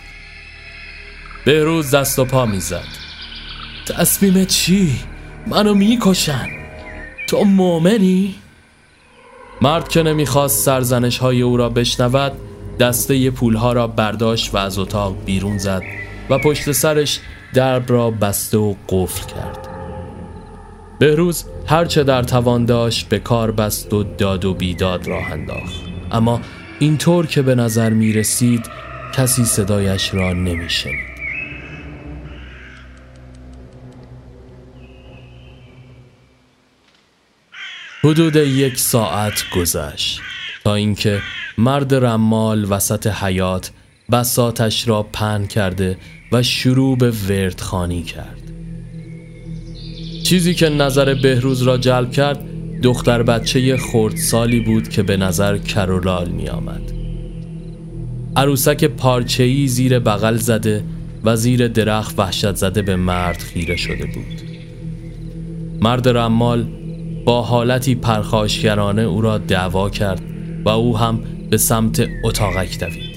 بهروز 1.46 1.91
دست 1.91 2.20
و 2.20 2.26
پا 2.26 2.46
می‌زد. 2.46 2.88
تصمیم 3.88 4.46
چی؟ 4.46 5.00
منو 5.48 5.74
می‌کشن. 5.74 6.48
تو 7.28 7.44
مومنی؟ 7.44 8.36
مرد 9.62 9.89
که 9.89 10.04
نمی‌خواست 10.04 10.65
سرزنش 10.65 11.17
های 11.17 11.41
او 11.41 11.58
را 11.58 11.70
بشنود 11.70 12.32
دسته 12.80 13.32
پولها 13.32 13.74
را 13.74 13.88
برداشت 13.88 14.54
و 14.54 14.58
از 14.58 14.80
اتاق 14.80 15.26
بیرون 15.26 15.58
زد 15.58 15.82
و 16.30 16.38
پشت 16.38 16.72
سرش 16.72 17.20
درب 17.54 17.92
را 17.92 18.12
بسته 18.12 18.58
و 18.58 18.76
قفل 18.90 19.34
کرد 19.36 19.68
بهروز 21.00 21.46
هرچه 21.68 22.04
در 22.04 22.24
توان 22.24 22.66
داشت 22.66 23.10
به 23.10 23.20
کار 23.20 23.52
بست 23.52 23.94
و 23.94 24.04
داد 24.04 24.46
و 24.46 24.54
بیداد 24.54 25.08
راه 25.08 25.32
انداخت 25.32 25.82
اما 26.12 26.42
اینطور 26.80 27.28
که 27.28 27.42
به 27.42 27.56
نظر 27.56 27.90
می 27.90 28.14
رسید 28.14 28.70
کسی 29.14 29.46
صدایش 29.46 30.14
را 30.14 30.34
نمی 30.34 30.70
شنید. 30.70 31.12
حدود 38.04 38.36
یک 38.36 38.80
ساعت 38.80 39.44
گذشت 39.56 40.22
تا 40.64 40.76
اینکه 40.76 41.22
مرد 41.58 41.94
رمال 42.06 42.72
وسط 42.72 43.08
حیات 43.08 43.72
بساتش 44.12 44.88
را 44.88 45.04
پهن 45.04 45.48
کرده 45.48 45.98
و 46.32 46.44
شروع 46.44 46.98
به 46.98 47.12
وردخانی 47.30 48.04
کرد. 48.04 48.41
چیزی 50.24 50.54
که 50.54 50.70
نظر 50.70 51.13
بهروز 51.13 51.62
را 51.62 51.78
جلب 51.78 52.12
کرد 52.12 52.39
دختر 52.84 53.24
بچه 53.24 53.78
سالی 54.15 54.60
بود 54.60 54.89
که 54.89 55.04
به 55.04 55.17
نظر 55.17 55.58
کرولال 55.58 56.30
می 56.30 56.50
آمد 56.50 56.82
عروسک 58.36 58.86
پارچه‌ای 58.86 59.67
زیر 59.67 60.00
بغل 60.00 60.36
زده 60.36 60.84
و 61.24 61.36
زیر 61.36 61.67
درخت 61.67 62.20
وحشت 62.20 62.56
زده 62.56 62.82
به 62.82 62.96
مرد 62.96 63.38
خیره 63.38 63.76
شده 63.76 64.06
بود. 64.06 64.41
مرد 65.82 66.08
رمال 66.08 66.67
با 67.26 67.41
حالتی 67.41 67.96
پرخاشگرانه 67.96 69.02
او 69.02 69.22
را 69.22 69.38
دعوا 69.38 69.89
کرد 69.89 70.22
و 70.65 70.70
او 70.70 70.98
هم 70.98 71.20
به 71.50 71.58
سمت 71.58 72.08
اتاقک 72.24 72.80
دوید. 72.80 73.11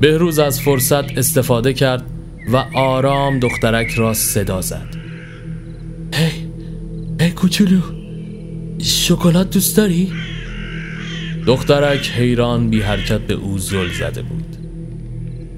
بهروز 0.00 0.38
از 0.38 0.60
فرصت 0.60 1.18
استفاده 1.18 1.72
کرد 1.72 2.02
و 2.52 2.56
آرام 2.74 3.38
دخترک 3.38 3.90
را 3.90 4.14
صدا 4.14 4.60
زد. 4.60 4.96
هی 6.14 6.30
هی 7.20 7.30
کوچولو 7.30 7.80
شکلات 8.82 9.50
دوست 9.50 9.76
داری؟ 9.76 10.12
دخترک 11.46 12.10
حیران 12.10 12.70
بی 12.70 12.80
حرکت 12.80 13.20
به 13.20 13.34
او 13.34 13.58
زل 13.58 13.88
زده 13.88 14.22
بود. 14.22 14.56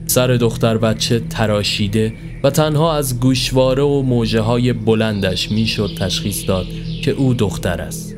سر 0.07 0.27
دختر 0.27 0.79
بچه 0.79 1.21
تراشیده 1.21 2.13
و 2.43 2.51
تنها 2.51 2.97
از 2.97 3.21
گوشواره 3.21 3.83
و 3.83 4.03
موجه 4.03 4.41
های 4.41 4.73
بلندش 4.73 5.51
می‌شد 5.51 5.91
تشخیص 5.99 6.49
داد 6.49 6.67
که 7.03 7.11
او 7.11 7.35
دختر 7.35 7.81
است. 7.81 8.17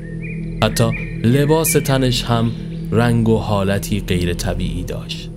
حتی 0.63 0.91
لباس 1.25 1.73
تنش 1.73 2.25
هم 2.25 2.53
رنگ 2.91 3.29
و 3.29 3.39
حالتی 3.39 4.01
غیر 4.01 4.35
طبیعی 4.35 4.85
داشت. 4.85 5.32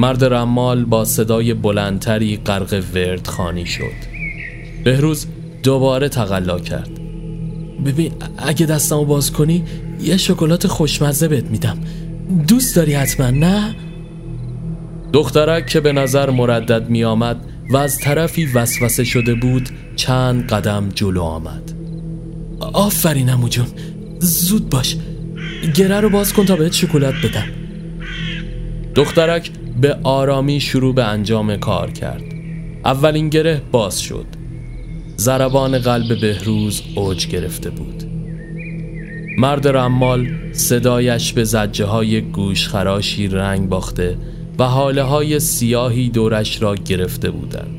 مرد 0.00 0.24
رمال 0.24 0.84
با 0.84 1.04
صدای 1.04 1.54
بلندتری 1.54 2.36
غرق 2.36 2.82
ورد 2.94 3.26
خانی 3.26 3.66
شد. 3.66 3.92
بهروز 4.84 5.26
دوباره 5.62 6.08
تقلا 6.08 6.58
کرد. 6.58 6.90
ببین 7.86 8.12
اگه 8.38 8.66
دستمو 8.66 9.04
باز 9.04 9.32
کنی 9.32 9.64
یه 10.00 10.16
شکلات 10.16 10.66
خوشمزه 10.66 11.28
بهت 11.28 11.44
میدم. 11.44 11.78
دوست 12.48 12.76
داری 12.76 12.94
حتما 12.94 13.30
نه؟ 13.30 13.74
دخترک 15.12 15.66
که 15.66 15.80
به 15.80 15.92
نظر 15.92 16.30
مردد 16.30 16.90
می 16.90 17.04
آمد 17.04 17.40
و 17.70 17.76
از 17.76 17.98
طرفی 17.98 18.46
وسوسه 18.46 19.04
شده 19.04 19.34
بود 19.34 19.68
چند 19.96 20.46
قدم 20.46 20.88
جلو 20.94 21.22
آمد. 21.22 21.72
آفرین 22.60 23.30
امو 23.30 23.48
جون. 23.48 23.66
زود 24.18 24.70
باش. 24.70 24.96
گره 25.74 26.00
رو 26.00 26.10
باز 26.10 26.32
کن 26.32 26.44
تا 26.44 26.56
بهت 26.56 26.72
شکلات 26.72 27.14
بدم. 27.14 27.46
دخترک 28.94 29.50
به 29.80 29.96
آرامی 30.02 30.60
شروع 30.60 30.94
به 30.94 31.04
انجام 31.04 31.56
کار 31.56 31.90
کرد. 31.90 32.22
اولین 32.84 33.28
گره 33.28 33.62
باز 33.72 34.00
شد. 34.00 34.26
زربان 35.16 35.78
قلب 35.78 36.20
بهروز 36.20 36.82
اوج 36.94 37.26
گرفته 37.26 37.70
بود. 37.70 38.04
مرد 39.38 39.68
رمال 39.68 40.28
صدایش 40.52 41.32
به 41.32 41.44
زجه 41.44 41.84
های 41.84 42.20
گوشخراشی 42.20 43.28
رنگ 43.28 43.68
باخته 43.68 44.16
و 44.58 44.64
حاله 44.64 45.02
های 45.02 45.40
سیاهی 45.40 46.08
دورش 46.08 46.62
را 46.62 46.74
گرفته 46.74 47.30
بودند. 47.30 47.78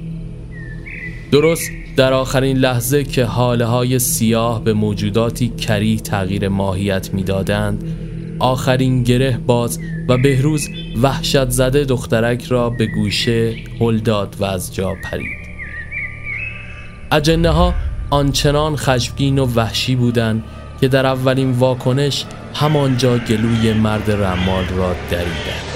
درست 1.31 1.71
در 1.95 2.13
آخرین 2.13 2.57
لحظه 2.57 3.03
که 3.03 3.25
حاله 3.25 3.65
های 3.65 3.99
سیاه 3.99 4.63
به 4.63 4.73
موجوداتی 4.73 5.49
کریه 5.49 5.99
تغییر 5.99 6.47
ماهیت 6.47 7.13
می‌دادند 7.13 7.83
آخرین 8.39 9.03
گره 9.03 9.37
باز 9.47 9.79
و 10.07 10.17
بهروز 10.17 10.69
وحشت 10.95 11.49
زده 11.49 11.83
دخترک 11.83 12.45
را 12.45 12.69
به 12.69 12.85
گوشه 12.85 13.55
هل 13.79 13.97
داد 13.97 14.35
و 14.39 14.45
از 14.45 14.75
جا 14.75 14.95
پرید. 15.03 15.39
اجنه 17.11 17.49
ها 17.49 17.73
آنچنان 18.09 18.75
خشمگین 18.75 19.39
و 19.39 19.45
وحشی 19.45 19.95
بودند 19.95 20.43
که 20.81 20.87
در 20.87 21.05
اولین 21.05 21.51
واکنش 21.51 22.25
همانجا 22.53 23.17
گلوی 23.17 23.73
مرد 23.73 24.11
رمال 24.11 24.65
را 24.65 24.95
دریدند. 25.11 25.69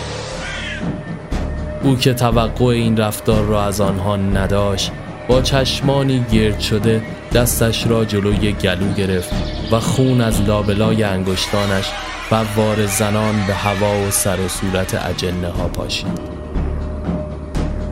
او 1.84 1.96
که 1.96 2.14
توقع 2.14 2.66
این 2.66 2.98
رفتار 2.98 3.46
را 3.46 3.64
از 3.64 3.82
آنها 3.82 4.16
نداشت 4.16 4.92
با 5.28 5.42
چشمانی 5.42 6.26
گرد 6.32 6.60
شده 6.60 7.02
دستش 7.34 7.88
را 7.88 8.06
جلوی 8.06 8.52
گلو 8.52 8.94
گرفت 8.94 9.34
و 9.72 9.80
خون 9.80 10.22
از 10.22 10.42
لابلای 10.42 11.04
انگشتانش 11.04 11.86
فوار 12.34 12.86
زنان 12.86 13.46
به 13.48 13.54
هوا 13.54 14.08
و 14.08 14.12
سر 14.12 14.40
و 14.40 14.48
صورت 14.48 15.06
اجنه 15.06 15.48
ها 15.48 15.68
پاشید 15.68 16.20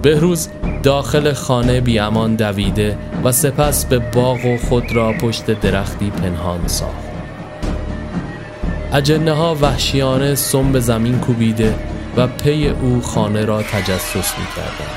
بهروز 0.01 0.49
داخل 0.83 1.33
خانه 1.33 1.81
بیامان 1.81 2.35
دویده 2.35 2.97
و 3.23 3.31
سپس 3.31 3.85
به 3.85 3.99
باغ 3.99 4.45
و 4.45 4.57
خود 4.57 4.91
را 4.91 5.13
پشت 5.13 5.45
درختی 5.45 6.09
پنهان 6.09 6.67
ساخت 6.67 7.11
اجنه 8.93 9.33
ها 9.33 9.55
وحشیانه 9.55 10.35
سم 10.35 10.71
به 10.71 10.79
زمین 10.79 11.19
کوبیده 11.19 11.75
و 12.17 12.27
پی 12.27 12.67
او 12.67 13.01
خانه 13.01 13.45
را 13.45 13.63
تجسس 13.63 14.37
می 14.37 14.45
کردن. 14.55 14.91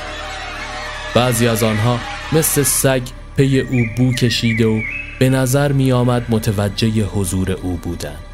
بعضی 1.15 1.47
از 1.47 1.63
آنها 1.63 1.99
مثل 2.31 2.63
سگ 2.63 3.01
پی 3.37 3.59
او 3.59 3.85
بو 3.97 4.13
کشیده 4.13 4.67
و 4.67 4.81
به 5.19 5.29
نظر 5.29 5.71
می 5.71 5.91
آمد 5.91 6.25
متوجه 6.29 7.03
حضور 7.03 7.51
او 7.51 7.79
بودند. 7.83 8.24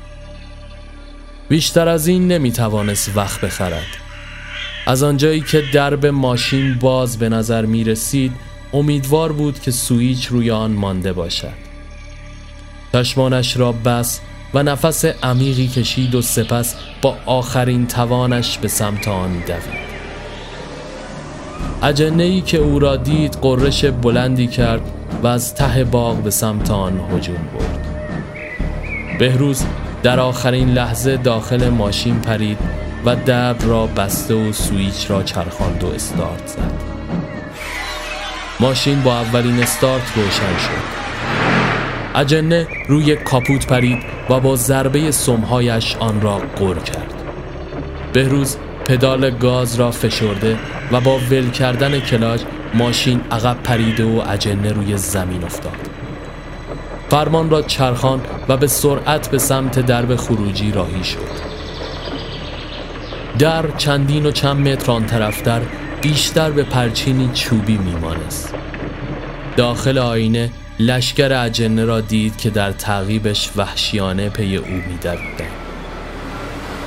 بیشتر 1.52 1.88
از 1.88 2.08
این 2.08 2.28
نمی 2.28 2.52
توانست 2.52 3.12
وقت 3.18 3.42
بخرد. 3.42 3.88
از 4.88 5.04
آنجایی 5.04 5.42
که 5.42 5.64
درب 5.74 6.06
ماشین 6.06 6.76
باز 6.76 7.18
به 7.18 7.30
نظر 7.30 7.66
می 7.66 7.84
رسید 7.84 8.32
امیدوار 8.74 9.32
بود 9.32 9.60
که 9.60 9.72
سویچ 9.72 10.26
روی 10.26 10.52
آن 10.52 10.72
مانده 10.72 11.14
باشد. 11.14 11.54
چشمانش 12.94 13.58
را 13.58 13.72
بس 13.72 14.20
و 14.54 14.64
نفس 14.64 15.06
عمیقی 15.06 15.68
کشید 15.68 16.16
و 16.16 16.22
سپس 16.22 16.76
با 17.02 17.18
آخرین 17.26 17.88
توانش 17.88 18.58
به 18.58 18.68
سمت 18.68 19.08
آن 19.08 19.32
دوید. 19.32 19.92
اجنه 21.84 22.24
ای 22.24 22.42
که 22.42 22.58
او 22.58 22.80
را 22.80 22.96
دید 22.96 23.38
قررش 23.42 23.86
بلندی 23.86 24.48
کرد 24.48 24.82
و 25.24 25.28
از 25.28 25.56
ته 25.56 25.84
باغ 25.84 26.18
به 26.18 26.30
سمت 26.30 26.72
آن 26.72 27.00
هجوم 27.14 27.50
برد. 27.54 27.88
بهروز 29.20 29.64
در 30.04 30.20
آخرین 30.20 30.70
لحظه 30.70 31.18
داخل 31.18 31.70
ماشین 31.70 32.20
پرید 32.20 32.58
و 33.06 33.16
دب 33.16 33.56
را 33.62 33.88
بسته 33.88 34.34
و 34.34 34.52
سویچ 34.52 35.12
را 35.12 35.24
چرخاند 35.24 35.84
و 35.84 35.88
استارت 35.88 36.48
زد. 36.48 36.72
ماشین 38.60 39.02
با 39.02 39.20
اولین 39.20 39.60
استارت 39.64 40.12
روشن 40.16 40.58
شد. 40.58 41.02
اجنه 42.16 42.68
روی 42.88 43.16
کاپوت 43.16 43.68
پرید 43.68 44.04
و 44.30 44.40
با 44.40 44.56
ضربه 44.56 45.12
سمهایش 45.12 45.96
آن 46.00 46.22
را 46.22 46.38
قر 46.38 46.76
کرد. 46.76 47.14
بهروز 48.14 48.58
پدال 48.86 49.30
گاز 49.30 49.76
را 49.76 49.92
فشرده 49.92 50.58
و 50.92 51.02
با 51.02 51.18
ول 51.18 51.50
کردن 51.50 52.00
کلاج 52.00 52.42
ماشین 52.74 53.22
عقب 53.32 53.58
پریده 53.64 54.04
و 54.04 54.24
اجنه 54.30 54.72
روی 54.72 54.98
زمین 54.98 55.44
افتاد. 55.44 56.01
فرمان 57.12 57.50
را 57.50 57.62
چرخان 57.62 58.22
و 58.48 58.58
به 58.58 58.68
سرعت 58.68 59.32
به 59.32 59.38
سمت 59.38 59.80
درب 59.80 60.16
خروجی 60.16 60.72
راهی 60.72 61.04
شد. 61.04 61.18
در 63.40 63.72
چندین 63.78 64.26
و 64.26 64.32
چند 64.32 64.68
متر 64.68 64.92
آن 64.92 65.06
طرفتر 65.06 65.62
بیشتر 66.02 66.52
به 66.52 66.64
پرچینی 66.64 67.30
چوبی 67.34 67.78
میمانست 67.78 68.54
داخل 69.58 69.98
آینه 69.98 70.50
لشکر 70.80 71.44
اجنه 71.46 71.86
را 71.86 72.02
دید 72.02 72.38
که 72.38 72.50
در 72.50 72.72
تعقیبش 72.72 73.50
وحشیانه 73.56 74.30
پی 74.30 74.56
او 74.56 74.66
میدویدند. 74.68 75.50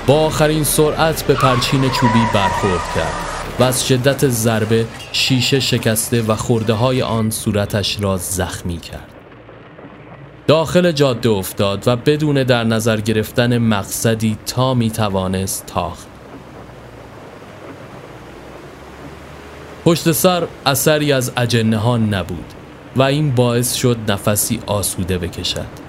با 0.06 0.26
آخرین 0.26 0.64
سرعت 0.64 1.22
به 1.22 1.34
پرچین 1.34 1.90
چوبی 1.90 2.22
برخورد 2.34 2.94
کرد 2.94 3.14
و 3.58 3.62
از 3.62 3.88
شدت 3.88 4.28
ضربه 4.28 4.86
شیشه 5.12 5.60
شکسته 5.60 6.22
و 6.22 6.36
خورده 6.36 6.72
های 6.72 7.02
آن 7.02 7.30
صورتش 7.30 7.96
را 8.00 8.16
زخمی 8.16 8.78
کرد. 8.78 9.13
داخل 10.46 10.92
جاده 10.92 11.28
افتاد 11.28 11.88
و 11.88 11.96
بدون 11.96 12.42
در 12.42 12.64
نظر 12.64 13.00
گرفتن 13.00 13.58
مقصدی 13.58 14.38
تا 14.46 14.74
می 14.74 14.90
توانست 14.90 15.66
تاخت 15.66 16.06
پشت 19.84 20.12
سر 20.12 20.46
اثری 20.66 21.12
از 21.12 21.32
اجنه 21.36 21.76
ها 21.76 21.96
نبود 21.96 22.52
و 22.96 23.02
این 23.02 23.34
باعث 23.34 23.74
شد 23.74 23.96
نفسی 24.08 24.60
آسوده 24.66 25.18
بکشد 25.18 25.84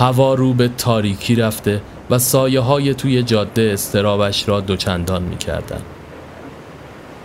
هوا 0.00 0.34
رو 0.34 0.54
به 0.54 0.68
تاریکی 0.68 1.34
رفته 1.34 1.82
و 2.10 2.18
سایه 2.18 2.60
های 2.60 2.94
توی 2.94 3.22
جاده 3.22 3.70
استرابش 3.72 4.48
را 4.48 4.60
دوچندان 4.60 5.22
می 5.22 5.36
کردن. 5.36 5.80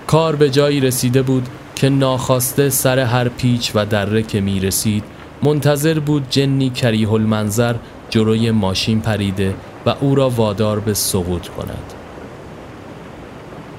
کار 0.07 0.35
به 0.35 0.49
جایی 0.49 0.79
رسیده 0.79 1.21
بود 1.21 1.47
که 1.75 1.89
ناخواسته 1.89 2.69
سر 2.69 2.99
هر 2.99 3.29
پیچ 3.29 3.71
و 3.75 3.85
دره 3.85 4.23
که 4.23 4.41
می 4.41 4.59
رسید 4.59 5.03
منتظر 5.43 5.99
بود 5.99 6.29
جنی 6.29 6.69
کریه 6.69 7.13
المنظر 7.13 7.75
جلوی 8.09 8.51
ماشین 8.51 9.01
پریده 9.01 9.55
و 9.85 9.95
او 9.99 10.15
را 10.15 10.29
وادار 10.29 10.79
به 10.79 10.93
سقوط 10.93 11.47
کند. 11.47 11.93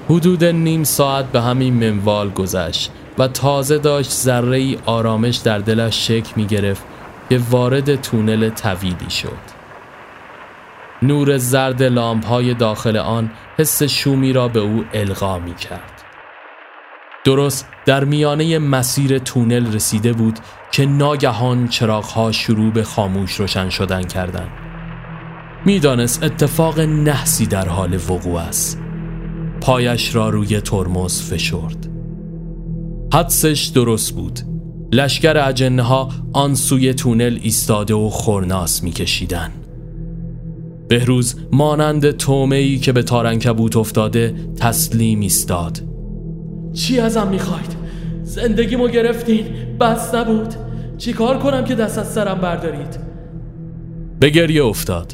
حدود 0.09 0.43
نیم 0.43 0.83
ساعت 0.83 1.25
به 1.25 1.41
همین 1.41 1.73
منوال 1.73 2.29
گذشت 2.29 2.91
و 3.17 3.27
تازه 3.27 3.77
داشت 3.77 4.11
ذره 4.11 4.57
ای 4.57 4.77
آرامش 4.85 5.35
در 5.35 5.59
دلش 5.59 6.07
شک 6.07 6.37
می 6.37 6.45
گرفت 6.45 6.83
که 7.29 7.39
وارد 7.49 8.01
تونل 8.01 8.49
طویلی 8.49 9.09
شد. 9.09 9.63
نور 11.01 11.37
زرد 11.37 11.83
لامپ 11.83 12.25
های 12.25 12.53
داخل 12.53 12.97
آن 12.97 13.31
حس 13.57 13.83
شومی 13.83 14.33
را 14.33 14.47
به 14.47 14.59
او 14.59 14.85
القا 14.93 15.39
می 15.39 15.55
کرد 15.55 15.92
درست 17.23 17.65
در 17.85 18.03
میانه 18.03 18.59
مسیر 18.59 19.17
تونل 19.17 19.73
رسیده 19.73 20.13
بود 20.13 20.39
که 20.71 20.85
ناگهان 20.85 21.67
چراغها 21.67 22.31
شروع 22.31 22.71
به 22.71 22.83
خاموش 22.83 23.31
روشن 23.31 23.69
شدن 23.69 24.03
کردند. 24.03 24.51
می‌دانست 25.65 26.23
اتفاق 26.23 26.79
نحسی 26.79 27.45
در 27.45 27.67
حال 27.67 27.93
وقوع 27.93 28.39
است. 28.39 28.79
پایش 29.61 30.15
را 30.15 30.29
روی 30.29 30.61
ترمز 30.61 31.21
فشرد. 31.21 31.89
حدسش 33.13 33.71
درست 33.75 34.15
بود. 34.15 34.39
لشکر 34.91 35.47
اجنه 35.47 35.81
ها 35.81 36.09
آن 36.33 36.55
سوی 36.55 36.93
تونل 36.93 37.39
ایستاده 37.41 37.93
و 37.93 38.09
خورناس 38.09 38.83
میکشیدن. 38.83 39.51
بهروز 40.87 41.35
مانند 41.51 42.11
تومهی 42.11 42.77
که 42.77 42.91
به 42.91 43.03
تارنکبوت 43.03 43.77
افتاده 43.77 44.35
تسلیم 44.59 45.19
ایستاد. 45.19 45.92
چی 46.73 46.99
ازم 46.99 47.27
می‌خواید؟ 47.27 47.75
زندگیمو 48.23 48.87
گرفتین 48.87 49.45
بس 49.79 50.15
نبود. 50.15 50.53
چی 50.97 51.13
کار 51.13 51.39
کنم 51.39 51.65
که 51.65 51.75
دست 51.75 51.97
از 51.97 52.11
سرم 52.11 52.37
بردارید؟ 52.41 52.99
به 54.19 54.29
گریه 54.29 54.65
افتاد. 54.65 55.13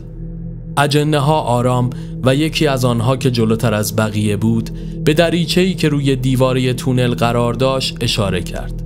اجنه 0.77 1.19
ها 1.19 1.41
آرام 1.41 1.89
و 2.23 2.35
یکی 2.35 2.67
از 2.67 2.85
آنها 2.85 3.17
که 3.17 3.31
جلوتر 3.31 3.73
از 3.73 3.95
بقیه 3.95 4.37
بود 4.37 4.69
به 5.03 5.13
دریچه‌ای 5.13 5.73
که 5.73 5.89
روی 5.89 6.15
دیواره 6.15 6.73
تونل 6.73 7.13
قرار 7.13 7.53
داشت 7.53 7.97
اشاره 8.01 8.41
کرد. 8.41 8.83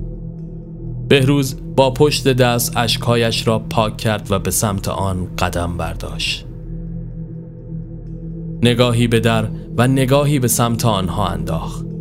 بهروز 1.07 1.55
با 1.76 1.91
پشت 1.91 2.28
دست 2.28 2.78
اشکایش 2.78 3.47
را 3.47 3.59
پاک 3.59 3.97
کرد 3.97 4.28
و 4.32 4.39
به 4.39 4.51
سمت 4.51 4.88
آن 4.88 5.28
قدم 5.38 5.78
برداشت. 5.78 6.45
نگاهی 8.63 9.07
به 9.07 9.19
در 9.19 9.47
و 9.78 9.88
نگاهی 9.88 10.39
به 10.39 10.47
سمت 10.47 10.86
آنها 10.86 11.28
انداخت. 11.28 11.92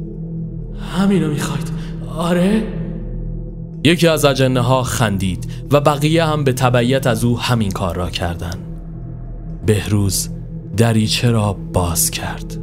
همینو 0.79 1.29
می‌خواید 1.29 1.73
آره؟ 2.16 2.62
یکی 3.85 4.09
از 4.09 4.25
اجنه 4.25 4.61
ها 4.61 4.83
خندید 4.83 5.47
و 5.70 5.81
بقیه 5.81 6.25
هم 6.25 6.45
به 6.45 6.53
تبعیت 6.53 7.07
از 7.07 7.25
او 7.25 7.41
همین 7.41 7.70
کار 7.70 7.97
را 7.97 8.11
کردند. 8.11 8.59
بهروز 9.66 10.29
دریچه 10.77 11.31
را 11.31 11.53
باز 11.53 12.11
کرد 12.11 12.59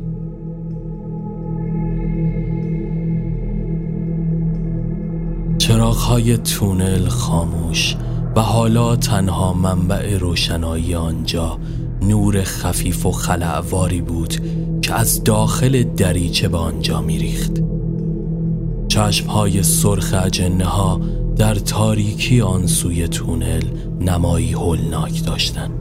چراغ 5.57 5.95
های 5.95 6.37
تونل 6.37 7.07
خاموش 7.07 7.95
و 8.35 8.41
حالا 8.41 8.95
تنها 8.95 9.53
منبع 9.53 10.17
روشنایی 10.17 10.95
آنجا 10.95 11.59
نور 12.01 12.43
خفیف 12.43 13.05
و 13.05 13.11
خلعواری 13.11 14.01
بود 14.01 14.33
که 14.81 14.93
از 14.93 15.23
داخل 15.23 15.83
دریچه 15.83 16.47
به 16.47 16.57
آنجا 16.57 17.01
میریخت. 17.01 17.51
های 18.97 19.63
سرخ 19.63 20.13
اجنه 20.25 20.65
ها 20.65 21.01
در 21.35 21.55
تاریکی 21.55 22.41
آن 22.41 22.67
سوی 22.67 23.07
تونل 23.07 23.63
نمایی 24.01 24.51
هولناک 24.51 25.25
داشتند. 25.25 25.71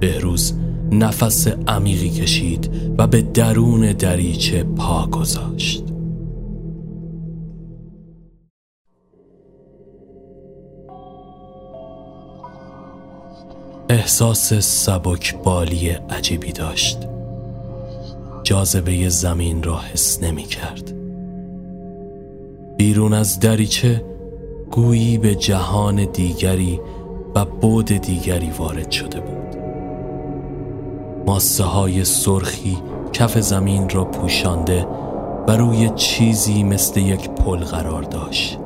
بهروز 0.00 0.54
نفس 0.92 1.48
عمیقی 1.68 2.10
کشید 2.10 2.70
و 2.98 3.06
به 3.06 3.22
درون 3.22 3.92
دریچه 3.92 4.62
پا 4.62 5.06
گذاشت. 5.06 5.84
احساس 13.88 14.54
سبک 14.54 15.36
بالی 15.44 15.88
عجیبی 15.88 16.52
داشت 16.52 16.98
جاذبه 18.42 19.08
زمین 19.08 19.62
را 19.62 19.80
حس 19.80 20.22
نمی 20.22 20.44
کرد 20.44 21.01
بیرون 22.82 23.12
از 23.14 23.40
دریچه 23.40 24.04
گویی 24.70 25.18
به 25.18 25.34
جهان 25.34 26.04
دیگری 26.04 26.80
و 27.34 27.44
بود 27.44 27.84
دیگری 27.84 28.50
وارد 28.50 28.90
شده 28.90 29.20
بود. 29.20 29.56
ماسه 31.26 31.64
های 31.64 32.04
سرخی 32.04 32.78
کف 33.12 33.38
زمین 33.38 33.88
را 33.88 34.04
پوشانده 34.04 34.86
و 35.48 35.56
روی 35.56 35.90
چیزی 35.96 36.62
مثل 36.62 37.00
یک 37.00 37.30
پل 37.30 37.58
قرار 37.58 38.02
داشت. 38.02 38.58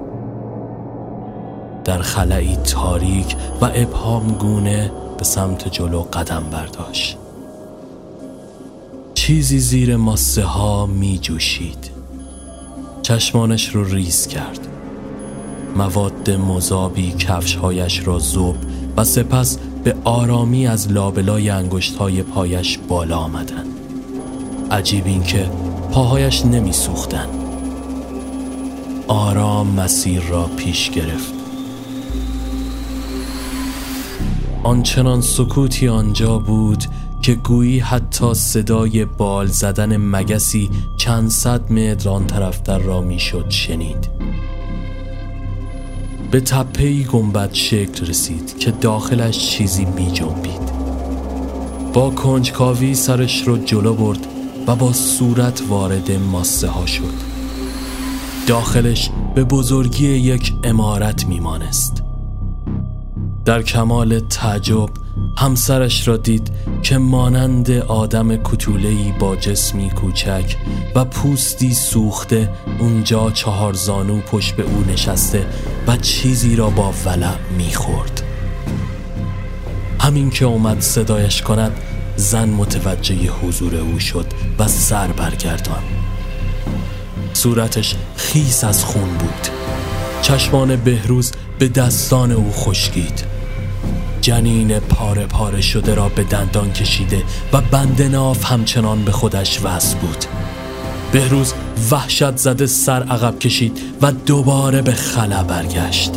در 1.84 1.98
خلایی 1.98 2.56
تاریک 2.56 3.36
و 3.60 3.70
ابهام 3.74 4.28
گونه 4.28 4.92
به 5.18 5.24
سمت 5.24 5.68
جلو 5.68 6.02
قدم 6.02 6.44
برداشت. 6.50 7.18
چیزی 9.14 9.58
زیر 9.58 9.96
ماسه 9.96 10.44
ها 10.44 10.86
می 10.86 11.18
جوشید. 11.18 11.95
چشمانش 13.06 13.68
رو 13.68 13.84
ریز 13.84 14.26
کرد. 14.26 14.68
مواد 15.76 16.30
مذابی 16.30 17.12
کفشهایش 17.12 18.06
را 18.06 18.18
زوب 18.18 18.56
و 18.96 19.04
سپس 19.04 19.58
به 19.84 19.94
آرامی 20.04 20.66
از 20.66 20.92
لابلای 20.92 21.50
انگشت 21.50 21.96
های 21.96 22.22
پایش 22.22 22.78
بالا 22.88 23.16
آمدن 23.16 23.64
عجیب 24.70 25.06
این 25.06 25.22
که 25.22 25.50
پاهایش 25.92 26.44
نمی 26.44 26.72
سوختن. 26.72 27.26
آرام 29.08 29.66
مسیر 29.66 30.22
را 30.22 30.44
پیش 30.56 30.90
گرفت. 30.90 31.34
آنچنان 34.62 35.20
سکوتی 35.20 35.88
آنجا 35.88 36.38
بود 36.38 36.84
که 37.26 37.34
گویی 37.34 37.78
حتی 37.78 38.34
صدای 38.34 39.04
بال 39.04 39.46
زدن 39.46 39.96
مگسی 39.96 40.70
چند 40.96 41.30
صد 41.30 41.72
متر 41.72 42.08
آن 42.08 42.26
طرفتر 42.26 42.78
را 42.78 43.00
می‌شد 43.00 43.50
شنید. 43.50 44.08
به 46.30 46.40
تپهی 46.40 47.04
گنبد 47.04 47.52
شکل 47.52 48.06
رسید 48.06 48.58
که 48.58 48.70
داخلش 48.70 49.50
چیزی 49.50 49.84
می 49.84 50.10
جنبید. 50.12 50.72
با 51.92 52.10
کنجکاوی 52.10 52.94
سرش 52.94 53.42
رو 53.42 53.58
جلو 53.58 53.94
برد 53.94 54.26
و 54.66 54.76
با 54.76 54.92
صورت 54.92 55.62
وارد 55.68 56.12
ماسه 56.12 56.68
ها 56.68 56.86
شد. 56.86 57.14
داخلش 58.46 59.10
به 59.34 59.44
بزرگی 59.44 60.08
یک 60.08 60.52
امارت 60.64 61.26
میمانست. 61.26 62.02
در 63.44 63.62
کمال 63.62 64.18
تعجب 64.18 65.05
همسرش 65.38 66.08
را 66.08 66.16
دید 66.16 66.50
که 66.82 66.98
مانند 66.98 67.70
آدم 67.70 68.36
کتولهی 68.36 69.12
با 69.18 69.36
جسمی 69.36 69.90
کوچک 69.90 70.56
و 70.94 71.04
پوستی 71.04 71.74
سوخته 71.74 72.50
اونجا 72.78 73.30
چهار 73.30 73.72
زانو 73.72 74.20
پشت 74.20 74.56
به 74.56 74.62
او 74.62 74.84
نشسته 74.88 75.46
و 75.86 75.96
چیزی 75.96 76.56
را 76.56 76.70
با 76.70 76.94
ولع 77.06 77.34
می‌خورد. 77.58 78.22
همین 80.00 80.30
که 80.30 80.44
اومد 80.44 80.80
صدایش 80.80 81.42
کند 81.42 81.72
زن 82.16 82.48
متوجه 82.48 83.30
حضور 83.30 83.76
او 83.76 83.98
شد 83.98 84.26
و 84.58 84.68
سر 84.68 85.06
برگردان. 85.06 85.82
صورتش 87.32 87.94
خیس 88.16 88.64
از 88.64 88.84
خون 88.84 89.08
بود. 89.18 89.48
چشمان 90.22 90.76
بهروز 90.76 91.32
به 91.58 91.68
دستان 91.68 92.32
او 92.32 92.52
خشکید. 92.52 93.35
جنین 94.26 94.78
پاره 94.78 95.26
پاره 95.26 95.60
شده 95.60 95.94
را 95.94 96.08
به 96.08 96.24
دندان 96.24 96.72
کشیده 96.72 97.22
و 97.52 97.60
بند 97.60 98.02
ناف 98.02 98.44
همچنان 98.44 99.04
به 99.04 99.12
خودش 99.12 99.60
وصل 99.64 99.98
بود. 99.98 100.24
بهروز 101.12 101.54
وحشت 101.90 102.36
زده 102.36 102.66
سر 102.66 103.02
عقب 103.02 103.38
کشید 103.38 103.78
و 104.02 104.12
دوباره 104.12 104.82
به 104.82 104.92
خلا 104.92 105.42
برگشت. 105.42 106.10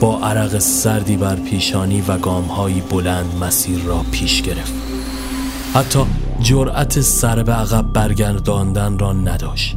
با 0.00 0.18
عرق 0.18 0.58
سردی 0.58 1.16
بر 1.16 1.36
پیشانی 1.36 2.00
و 2.00 2.18
گامهایی 2.18 2.80
بلند 2.80 3.34
مسیر 3.40 3.78
را 3.82 4.04
پیش 4.12 4.42
گرفت. 4.42 4.72
حتی 5.74 6.00
جرأت 6.40 7.00
سر 7.00 7.42
به 7.42 7.52
عقب 7.52 7.92
برگرداندن 7.92 8.98
را 8.98 9.12
نداشت. 9.12 9.76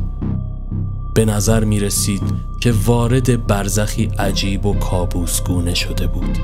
به 1.13 1.25
نظر 1.25 1.63
می 1.63 1.79
رسید 1.79 2.23
که 2.59 2.73
وارد 2.85 3.47
برزخی 3.47 4.05
عجیب 4.19 4.65
و 4.65 4.73
کابوسگونه 4.73 5.73
شده 5.73 6.07
بود. 6.07 6.37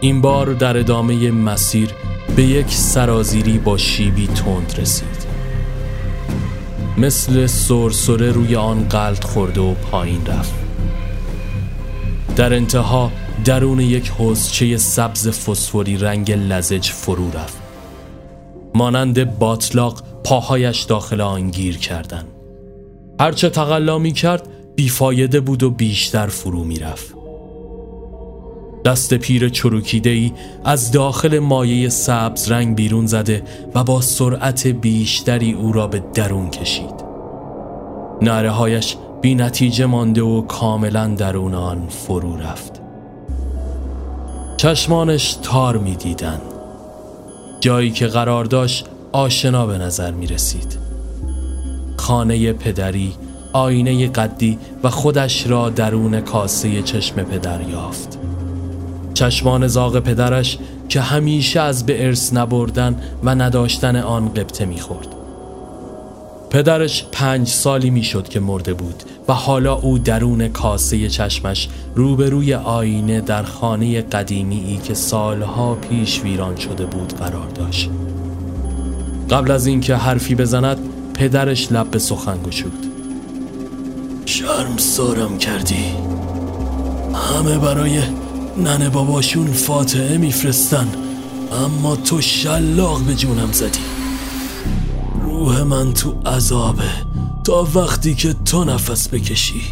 این 0.00 0.20
بار 0.20 0.52
در 0.54 0.76
ادامه 0.76 1.30
مسیر 1.30 1.90
به 2.36 2.42
یک 2.42 2.70
سرازیری 2.70 3.58
با 3.58 3.76
شیبی 3.76 4.26
تند 4.26 4.74
رسید. 4.78 5.28
مثل 6.98 7.46
سرسره 7.46 8.32
روی 8.32 8.56
آن 8.56 8.88
قلط 8.88 9.24
خورده 9.24 9.60
و 9.60 9.74
پایین 9.74 10.26
رفت. 10.26 10.54
در 12.36 12.54
انتها 12.54 13.12
درون 13.44 13.80
یک 13.80 14.08
حوزچه 14.08 14.76
سبز 14.76 15.28
فسفوری 15.28 15.96
رنگ 15.96 16.32
لزج 16.32 16.90
فرو 16.90 17.30
رفت. 17.30 17.58
مانند 18.74 19.38
باطلاق 19.38 20.02
پاهایش 20.28 20.82
داخل 20.82 21.20
آن 21.20 21.50
گیر 21.50 21.78
کردن. 21.78 22.24
هرچه 23.20 23.50
تقلا 23.50 23.98
می 23.98 24.12
کرد 24.12 24.48
بیفایده 24.76 25.40
بود 25.40 25.62
و 25.62 25.70
بیشتر 25.70 26.26
فرو 26.26 26.64
می 26.64 26.78
رفت. 26.78 27.14
دست 28.84 29.14
پیر 29.14 29.48
چروکیده 29.48 30.10
ای 30.10 30.32
از 30.64 30.92
داخل 30.92 31.38
مایه 31.38 31.88
سبز 31.88 32.50
رنگ 32.50 32.76
بیرون 32.76 33.06
زده 33.06 33.42
و 33.74 33.84
با 33.84 34.00
سرعت 34.00 34.66
بیشتری 34.66 35.52
او 35.52 35.72
را 35.72 35.86
به 35.86 36.02
درون 36.14 36.50
کشید. 36.50 37.04
نره 38.22 38.50
هایش 38.50 38.96
بی 39.20 39.34
نتیجه 39.34 39.86
مانده 39.86 40.22
و 40.22 40.42
کاملا 40.42 41.06
درون 41.06 41.54
آن 41.54 41.86
فرو 41.88 42.36
رفت. 42.36 42.80
چشمانش 44.56 45.38
تار 45.42 45.78
می 45.78 45.96
دیدن. 45.96 46.40
جایی 47.60 47.90
که 47.90 48.06
قرار 48.06 48.44
داشت 48.44 48.86
آشنا 49.12 49.66
به 49.66 49.78
نظر 49.78 50.10
می 50.10 50.26
رسید. 50.26 50.78
خانه 51.96 52.52
پدری 52.52 53.12
آینه 53.52 54.08
قدی 54.08 54.58
و 54.82 54.90
خودش 54.90 55.46
را 55.46 55.70
درون 55.70 56.20
کاسه 56.20 56.82
چشم 56.82 57.22
پدر 57.22 57.60
یافت. 57.60 58.18
چشمان 59.14 59.66
زاغ 59.66 59.98
پدرش 59.98 60.58
که 60.88 61.00
همیشه 61.00 61.60
از 61.60 61.86
به 61.86 62.06
ارث 62.06 62.32
نبردن 62.32 62.96
و 63.24 63.34
نداشتن 63.34 63.96
آن 63.96 64.28
قبطه 64.28 64.64
می‌خورد 64.64 65.08
پدرش 66.50 67.04
پنج 67.12 67.48
سالی 67.48 67.90
می‌شد 67.90 68.28
که 68.28 68.40
مرده 68.40 68.74
بود 68.74 69.02
و 69.28 69.32
حالا 69.32 69.74
او 69.74 69.98
درون 69.98 70.48
کاسه 70.48 71.08
چشمش 71.08 71.68
روبروی 71.94 72.54
آینه 72.54 73.20
در 73.20 73.42
خانه 73.42 74.00
قدیمی 74.00 74.64
ای 74.66 74.76
که 74.76 74.94
سالها 74.94 75.74
پیش 75.74 76.20
ویران 76.22 76.56
شده 76.56 76.86
بود 76.86 77.12
قرار 77.12 77.48
داشت. 77.48 77.90
قبل 79.30 79.50
از 79.50 79.66
اینکه 79.66 79.96
حرفی 79.96 80.34
بزند 80.34 80.78
پدرش 81.14 81.72
لب 81.72 81.90
به 81.90 81.98
سخن 81.98 82.42
گشود. 82.42 82.86
شرم 84.26 84.76
سارم 84.76 85.38
کردی. 85.38 85.84
همه 87.14 87.58
برای 87.58 88.00
ننه 88.56 88.88
باباشون 88.88 89.46
فاتحه 89.46 90.16
میفرستن. 90.16 90.88
اما 91.64 91.96
تو 91.96 92.20
شلاق 92.20 93.02
به 93.02 93.14
جونم 93.14 93.52
زدی. 93.52 93.80
روح 95.22 95.62
من 95.62 95.92
تو 95.92 96.14
عذابه. 96.26 96.90
تا 97.44 97.68
وقتی 97.74 98.14
که 98.14 98.34
تو 98.44 98.64
نفس 98.64 99.08
بکشی. 99.08 99.62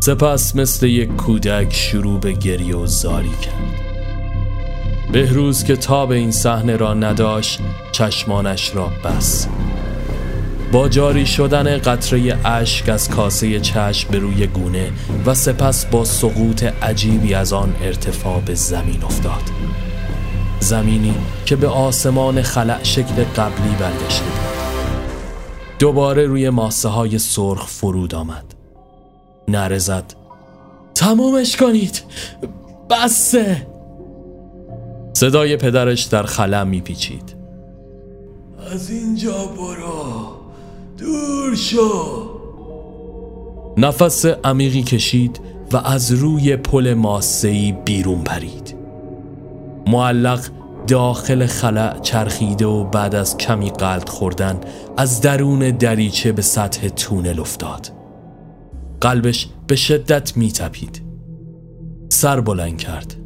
سپس 0.00 0.56
مثل 0.56 0.86
یک 0.86 1.16
کودک 1.16 1.72
شروع 1.72 2.20
به 2.20 2.32
گریه 2.32 2.76
و 2.76 2.86
زاری 2.86 3.28
کرد. 3.42 3.81
بهروز 5.12 5.64
که 5.64 5.76
تاب 5.76 6.10
این 6.10 6.30
صحنه 6.30 6.76
را 6.76 6.94
نداشت 6.94 7.60
چشمانش 7.92 8.74
را 8.74 8.90
بس 9.04 9.48
با 10.72 10.88
جاری 10.88 11.26
شدن 11.26 11.78
قطره 11.78 12.38
اشک 12.44 12.88
از 12.88 13.08
کاسه 13.08 13.60
چشم 13.60 14.10
به 14.10 14.18
روی 14.18 14.46
گونه 14.46 14.92
و 15.26 15.34
سپس 15.34 15.84
با 15.84 16.04
سقوط 16.04 16.62
عجیبی 16.62 17.34
از 17.34 17.52
آن 17.52 17.74
ارتفاع 17.82 18.40
به 18.40 18.54
زمین 18.54 19.04
افتاد. 19.04 19.42
زمینی 20.60 21.14
که 21.46 21.56
به 21.56 21.68
آسمان 21.68 22.42
خلع 22.42 22.82
شکل 22.82 23.24
قبلی 23.24 23.74
برگشته 23.80 24.24
بود. 24.24 24.32
دوباره 25.78 26.26
روی 26.26 26.50
ماسه 26.50 26.88
های 26.88 27.18
سرخ 27.18 27.66
فرود 27.66 28.14
آمد. 28.14 28.44
نره 29.48 29.78
زد. 29.78 30.14
تمامش 30.94 31.56
کنید. 31.56 32.02
بسه. 32.90 33.71
صدای 35.12 35.56
پدرش 35.56 36.02
در 36.02 36.22
خلم 36.22 36.68
میپیچید. 36.68 37.36
از 38.72 38.90
اینجا 38.90 39.46
برو. 39.56 40.42
دور 40.98 41.54
شو. 41.54 42.30
نفس 43.76 44.24
عمیقی 44.26 44.82
کشید 44.82 45.40
و 45.72 45.76
از 45.76 46.12
روی 46.12 46.56
پل 46.56 46.94
ماسهی 46.94 47.72
بیرون 47.84 48.22
پرید. 48.24 48.74
معلق 49.86 50.40
داخل 50.86 51.46
خلع 51.46 52.00
چرخیده 52.00 52.66
و 52.66 52.84
بعد 52.84 53.14
از 53.14 53.36
کمی 53.36 53.70
قلط 53.70 54.08
خوردن 54.08 54.60
از 54.96 55.20
درون 55.20 55.70
دریچه 55.70 56.32
به 56.32 56.42
سطح 56.42 56.88
تونل 56.88 57.40
افتاد. 57.40 57.92
قلبش 59.00 59.48
به 59.66 59.76
شدت 59.76 60.36
میتپید. 60.36 61.02
سر 62.08 62.40
بلند 62.40 62.78
کرد. 62.78 63.21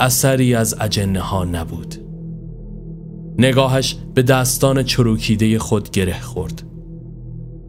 اثری 0.00 0.54
از 0.54 0.76
اجنه 0.80 1.20
ها 1.20 1.44
نبود. 1.44 1.94
نگاهش 3.38 3.96
به 4.14 4.22
دستان 4.22 4.82
چروکیده 4.82 5.58
خود 5.58 5.90
گره 5.90 6.20
خورد. 6.20 6.62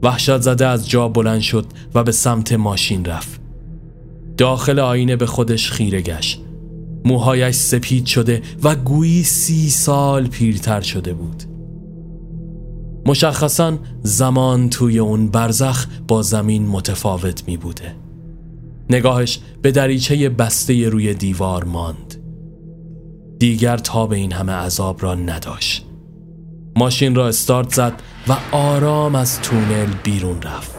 وحشت 0.03 0.41
زده 0.41 0.67
از 0.67 0.89
جا 0.89 1.07
بلند 1.07 1.41
شد 1.41 1.65
و 1.95 2.03
به 2.03 2.11
سمت 2.11 2.53
ماشین 2.53 3.05
رفت. 3.05 3.41
داخل 4.37 4.79
آینه 4.79 5.15
به 5.15 5.25
خودش 5.25 5.71
خیره 5.71 6.01
گشت. 6.01 6.41
موهایش 7.05 7.55
سپید 7.55 8.05
شده 8.05 8.41
و 8.63 8.75
گویی 8.75 9.23
سی 9.23 9.69
سال 9.69 10.27
پیرتر 10.27 10.81
شده 10.81 11.13
بود. 11.13 11.43
مشخصا 13.05 13.77
زمان 14.03 14.69
توی 14.69 14.99
اون 14.99 15.27
برزخ 15.27 15.87
با 16.07 16.21
زمین 16.21 16.67
متفاوت 16.67 17.43
می 17.47 17.57
بوده 17.57 17.95
نگاهش 18.89 19.39
به 19.61 19.71
دریچه 19.71 20.29
بسته 20.29 20.89
روی 20.89 21.13
دیوار 21.13 21.63
ماند. 21.63 22.20
دیگر 23.41 23.77
تا 23.77 24.07
به 24.07 24.15
این 24.15 24.31
همه 24.31 24.51
عذاب 24.51 25.03
را 25.03 25.15
نداشت. 25.15 25.85
ماشین 26.75 27.15
را 27.15 27.27
استارت 27.27 27.73
زد 27.73 28.01
و 28.27 28.37
آرام 28.51 29.15
از 29.15 29.41
تونل 29.41 29.93
بیرون 30.03 30.41
رفت. 30.41 30.75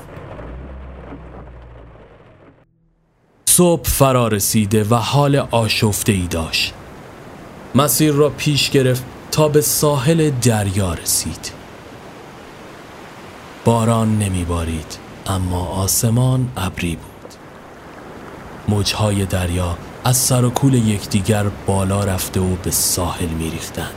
صبح 3.49 3.89
فرا 3.89 4.29
رسیده 4.29 4.85
و 4.85 4.95
حال 4.95 5.37
آشفته 5.37 6.13
ای 6.13 6.27
داشت. 6.27 6.75
مسیر 7.75 8.13
را 8.13 8.29
پیش 8.31 8.71
گرفت 8.71 9.05
تا 9.31 9.49
به 9.49 9.61
ساحل 9.61 10.31
دریا 10.31 10.95
رسید. 10.95 11.53
باران 13.65 14.19
نمی 14.19 14.45
بارید 14.45 14.99
اما 15.27 15.67
آسمان 15.67 16.49
ابری 16.57 16.97
بود. 16.97 17.35
موجهای 18.69 19.25
دریا 19.25 19.79
از 20.05 20.17
سر 20.17 20.45
و 20.45 20.51
کول 20.51 20.75
یکدیگر 20.75 21.45
بالا 21.67 22.05
رفته 22.05 22.41
و 22.41 22.57
به 22.57 22.71
ساحل 22.71 23.29
می 23.29 23.51
ریختند 23.51 23.95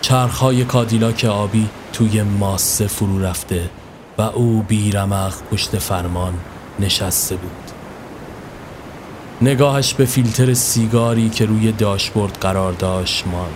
چرخهای 0.00 0.64
کادیلاک 0.64 1.24
آبی 1.24 1.68
توی 1.92 2.22
ماسه 2.22 2.86
فرو 2.86 3.22
رفته 3.22 3.70
و 4.18 4.22
او 4.22 4.64
بیرمق 4.68 5.34
پشت 5.50 5.78
فرمان 5.78 6.34
نشسته 6.80 7.36
بود. 7.36 7.70
نگاهش 9.42 9.94
به 9.94 10.04
فیلتر 10.04 10.54
سیگاری 10.54 11.28
که 11.28 11.46
روی 11.46 11.72
داشبورد 11.72 12.38
قرار 12.40 12.72
داشت 12.72 13.26
ماند. 13.26 13.50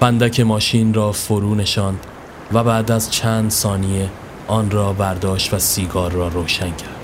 بندک 0.00 0.40
ماشین 0.40 0.94
را 0.94 1.12
فرو 1.12 1.54
نشاند 1.54 2.06
و 2.52 2.64
بعد 2.64 2.90
از 2.90 3.10
چند 3.10 3.50
ثانیه 3.50 4.10
آن 4.46 4.70
را 4.70 4.92
برداشت 4.92 5.54
و 5.54 5.58
سیگار 5.58 6.12
را 6.12 6.28
روشن 6.28 6.70
کرد. 6.70 6.97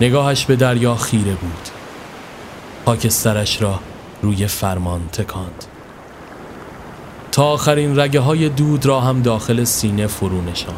نگاهش 0.00 0.44
به 0.44 0.56
دریا 0.56 0.94
خیره 0.94 1.34
بود. 1.34 1.68
خاکسترش 2.86 3.62
را 3.62 3.80
روی 4.22 4.46
فرمان 4.46 5.08
تکاند. 5.12 5.64
تا 7.32 7.44
آخرین 7.44 7.98
رگه 7.98 8.20
های 8.20 8.48
دود 8.48 8.86
را 8.86 9.00
هم 9.00 9.22
داخل 9.22 9.64
سینه 9.64 10.06
فرو 10.06 10.42
نشاند. 10.42 10.76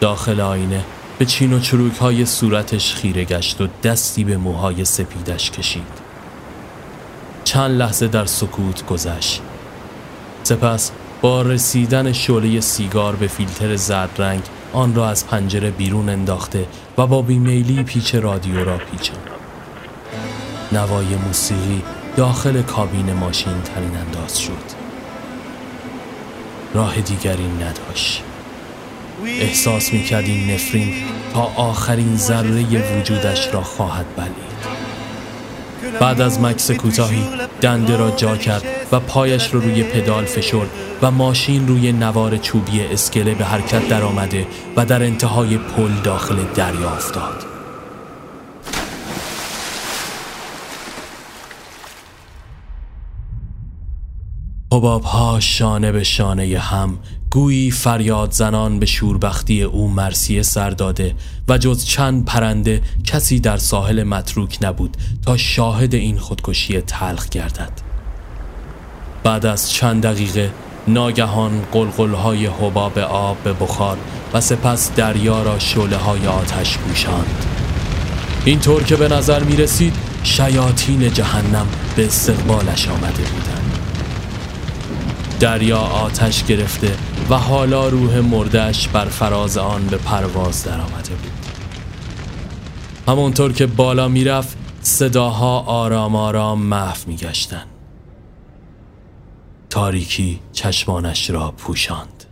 داخل 0.00 0.40
آینه 0.40 0.84
به 1.18 1.24
چین 1.24 1.52
و 1.52 1.60
چروک 1.60 1.96
های 1.96 2.26
صورتش 2.26 2.94
خیره 2.94 3.24
گشت 3.24 3.60
و 3.60 3.68
دستی 3.82 4.24
به 4.24 4.36
موهای 4.36 4.84
سپیدش 4.84 5.50
کشید. 5.50 6.08
چند 7.44 7.78
لحظه 7.78 8.08
در 8.08 8.26
سکوت 8.26 8.86
گذشت. 8.86 9.42
سپس 10.42 10.90
با 11.20 11.42
رسیدن 11.42 12.12
شعله 12.12 12.60
سیگار 12.60 13.16
به 13.16 13.26
فیلتر 13.26 13.76
زرد 13.76 14.10
رنگ 14.18 14.42
آن 14.72 14.94
را 14.94 15.08
از 15.08 15.26
پنجره 15.26 15.70
بیرون 15.70 16.08
انداخته 16.08 16.66
و 16.98 17.06
با 17.06 17.22
بیمیلی 17.22 17.82
پیچ 17.82 18.14
رادیو 18.14 18.64
را 18.64 18.78
پیچاند. 18.78 19.30
نوای 20.72 21.06
موسیقی 21.26 21.82
داخل 22.16 22.62
کابین 22.62 23.12
ماشین 23.12 23.62
تنین 23.62 23.96
انداز 23.96 24.40
شد. 24.40 24.78
راه 26.74 27.00
دیگری 27.00 27.48
نداشت. 27.48 28.22
احساس 29.26 29.92
می‌کرد 29.92 30.24
این 30.24 30.50
نفرین 30.50 30.94
تا 31.34 31.42
آخرین 31.42 32.16
ذره 32.16 32.98
وجودش 32.98 33.54
را 33.54 33.62
خواهد 33.62 34.06
بلید. 34.16 34.77
بعد 36.00 36.20
از 36.20 36.40
مکس 36.40 36.70
کوتاهی 36.70 37.24
دنده 37.60 37.96
را 37.96 38.10
جا 38.10 38.36
کرد 38.36 38.62
و 38.92 39.00
پایش 39.00 39.54
را 39.54 39.60
رو 39.60 39.60
روی 39.60 39.82
پدال 39.82 40.24
فشرد 40.24 40.70
و 41.02 41.10
ماشین 41.10 41.68
روی 41.68 41.92
نوار 41.92 42.36
چوبی 42.36 42.80
اسکله 42.80 43.34
به 43.34 43.44
حرکت 43.44 43.88
درآمده 43.88 44.46
و 44.76 44.84
در 44.84 45.02
انتهای 45.02 45.58
پل 45.58 45.90
داخل 46.04 46.36
دریا 46.54 46.90
افتاد. 46.90 47.44
حباب 54.72 55.02
ها 55.02 55.40
شانه 55.40 55.92
به 55.92 56.04
شانه 56.04 56.58
هم 56.58 56.98
گویی 57.30 57.70
فریاد 57.70 58.32
زنان 58.32 58.78
به 58.78 58.86
شوربختی 58.86 59.62
او 59.62 59.88
مرسیه 59.88 60.42
سر 60.42 60.70
داده 60.70 61.14
و 61.48 61.58
جز 61.58 61.84
چند 61.84 62.24
پرنده 62.24 62.82
کسی 63.04 63.40
در 63.40 63.56
ساحل 63.56 64.02
متروک 64.02 64.58
نبود 64.62 64.96
تا 65.26 65.36
شاهد 65.36 65.94
این 65.94 66.18
خودکشی 66.18 66.80
تلخ 66.80 67.28
گردد. 67.28 67.72
بعد 69.22 69.46
از 69.46 69.72
چند 69.72 70.02
دقیقه 70.02 70.50
ناگهان 70.88 71.62
قلقلهای 71.72 72.46
حباب 72.46 72.98
آب 72.98 73.36
به 73.44 73.52
بخار 73.52 73.98
و 74.32 74.40
سپس 74.40 74.94
دریا 74.94 75.42
را 75.42 75.58
شعله 75.58 75.96
های 75.96 76.26
آتش 76.26 76.78
پوشاند. 76.78 77.44
اینطور 78.44 78.82
که 78.82 78.96
به 78.96 79.08
نظر 79.08 79.42
می 79.42 79.56
رسید 79.56 79.94
شیاطین 80.22 81.12
جهنم 81.12 81.66
به 81.96 82.06
استقبالش 82.06 82.88
آمده 82.88 83.22
بودند. 83.22 83.67
دریا 85.40 85.78
آتش 85.78 86.44
گرفته 86.44 86.96
و 87.30 87.34
حالا 87.34 87.88
روح 87.88 88.20
مردش 88.20 88.88
بر 88.88 89.04
فراز 89.04 89.58
آن 89.58 89.86
به 89.86 89.96
پرواز 89.96 90.64
درآمده 90.64 91.10
بود. 91.10 91.32
همونطور 93.08 93.52
که 93.52 93.66
بالا 93.66 94.08
می‌رفت 94.08 94.56
صداها 94.82 95.60
آرام 95.60 96.16
آرام 96.16 96.62
محو 96.62 96.98
میگشتند. 97.06 97.66
تاریکی 99.70 100.40
چشمانش 100.52 101.30
را 101.30 101.50
پوشاند. 101.50 102.24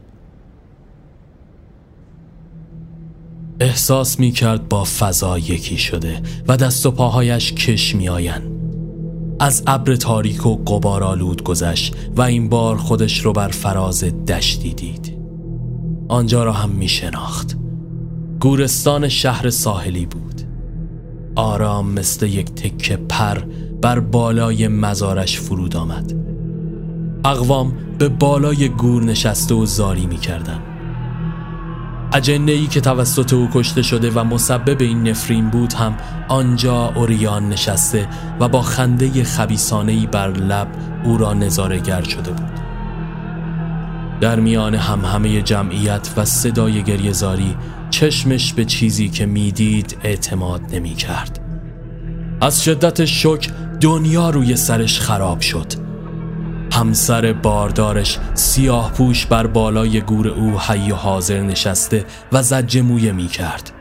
احساس 3.60 4.18
می 4.18 4.32
کرد 4.32 4.68
با 4.68 4.84
فضا 4.84 5.38
یکی 5.38 5.78
شده 5.78 6.22
و 6.48 6.56
دست 6.56 6.86
و 6.86 6.90
پاهایش 6.90 7.52
کش 7.52 7.94
می 7.94 8.08
آین. 8.08 8.55
از 9.40 9.62
ابر 9.66 9.96
تاریک 9.96 10.46
و 10.46 10.56
قبارالود 10.56 11.42
گذشت 11.42 11.94
و 12.16 12.22
این 12.22 12.48
بار 12.48 12.76
خودش 12.76 13.20
رو 13.20 13.32
بر 13.32 13.48
فراز 13.48 14.04
دشتی 14.04 14.74
دید. 14.74 15.18
آنجا 16.08 16.44
را 16.44 16.52
هم 16.52 16.70
می 16.70 16.88
شناخت. 16.88 17.56
گورستان 18.40 19.08
شهر 19.08 19.50
ساحلی 19.50 20.06
بود. 20.06 20.42
آرام 21.36 21.92
مثل 21.92 22.26
یک 22.26 22.46
تکه 22.54 22.96
پر 22.96 23.38
بر 23.82 24.00
بالای 24.00 24.68
مزارش 24.68 25.40
فرود 25.40 25.76
آمد. 25.76 26.12
اقوام 27.24 27.72
به 27.98 28.08
بالای 28.08 28.68
گور 28.68 29.04
نشسته 29.04 29.54
و 29.54 29.66
زاری 29.66 30.06
می 30.06 30.16
کردن. 30.16 30.75
اجنه 32.12 32.52
ای 32.52 32.66
که 32.66 32.80
توسط 32.80 33.32
او 33.32 33.48
کشته 33.54 33.82
شده 33.82 34.10
و 34.10 34.24
مسبب 34.24 34.80
این 34.80 35.08
نفرین 35.08 35.50
بود 35.50 35.72
هم 35.72 35.96
آنجا 36.28 36.92
اوریان 36.94 37.48
نشسته 37.48 38.08
و 38.40 38.48
با 38.48 38.62
خنده 38.62 39.24
خبیسانه 39.24 40.06
بر 40.06 40.30
لب 40.30 40.68
او 41.04 41.18
را 41.18 41.34
نظارگر 41.34 42.02
شده 42.02 42.30
بود. 42.30 42.60
در 44.20 44.40
میان 44.40 44.74
هم 44.74 45.04
همه 45.04 45.42
جمعیت 45.42 46.08
و 46.16 46.24
صدای 46.24 46.82
گریزاری 46.82 47.56
چشمش 47.90 48.52
به 48.52 48.64
چیزی 48.64 49.08
که 49.08 49.26
می‌دید 49.26 49.98
اعتماد 50.02 50.60
نمی 50.72 50.94
کرد 50.94 51.40
از 52.40 52.64
شدت 52.64 53.04
شک 53.04 53.50
دنیا 53.80 54.30
روی 54.30 54.56
سرش 54.56 55.00
خراب 55.00 55.40
شد. 55.40 55.85
همسر 56.76 57.32
باردارش 57.32 58.18
سیاه 58.34 58.92
پوش 58.92 59.26
بر 59.26 59.46
بالای 59.46 60.00
گور 60.00 60.28
او 60.28 60.60
حی 60.60 60.92
و 60.92 60.94
حاضر 60.94 61.40
نشسته 61.40 62.04
و 62.32 62.42
زجه 62.42 62.82
مویه 62.82 63.12
می 63.12 63.26
کرد. 63.26 63.72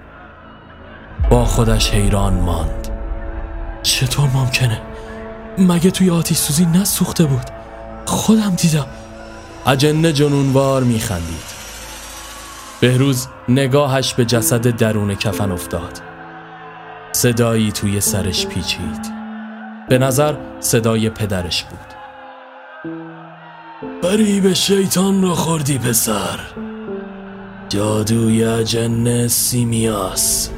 با 1.30 1.46
خودش 1.46 1.92
حیران 1.92 2.34
ماند. 2.34 2.88
چطور 3.84 4.30
ممکنه؟ 4.30 4.82
مگه 5.58 5.92
توی 5.92 6.10
آتیش 6.10 6.38
سوزی 6.38 6.66
نسوخته 6.66 7.26
بود؟ 7.26 7.46
خودم 8.06 8.56
دیدم. 8.56 8.88
اجنه 9.68 10.14
جنونوار 10.14 10.84
می 10.84 11.00
خندید. 11.00 11.56
بهروز 12.80 13.28
نگاهش 13.50 14.14
به 14.14 14.26
جسد 14.26 14.68
درون 14.68 15.16
کفن 15.16 15.52
افتاد. 15.52 16.00
صدایی 17.12 17.72
توی 17.72 18.02
سرش 18.02 18.48
پیچید. 18.48 19.12
به 19.90 19.98
نظر 19.98 20.36
صدای 20.60 21.10
پدرش 21.10 21.64
بود. 21.64 21.85
به 24.02 24.54
شیطان 24.54 25.22
را 25.22 25.36
خوردی 25.36 25.78
پسر. 25.78 26.40
جادوی 27.70 28.64
جن 28.64 29.28
سیمیاس. 29.28 30.50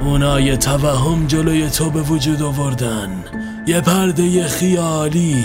اونا 0.00 0.40
یه 0.40 0.56
توهم 0.56 1.26
جلوی 1.26 1.70
تو 1.70 1.90
به 1.90 2.02
وجود 2.02 2.42
آوردن. 2.42 3.24
یه 3.66 3.80
پرده 3.80 4.48
خیالی. 4.48 5.44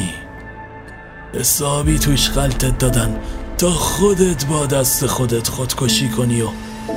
حسابی 1.33 1.99
توش 1.99 2.29
غلطت 2.29 2.77
دادن. 2.77 3.17
تا 3.57 3.69
خودت 3.69 4.45
با 4.45 4.65
دست 4.65 5.05
خودت 5.05 5.47
خودکشی 5.47 6.09
کنی 6.09 6.41
و 6.41 6.47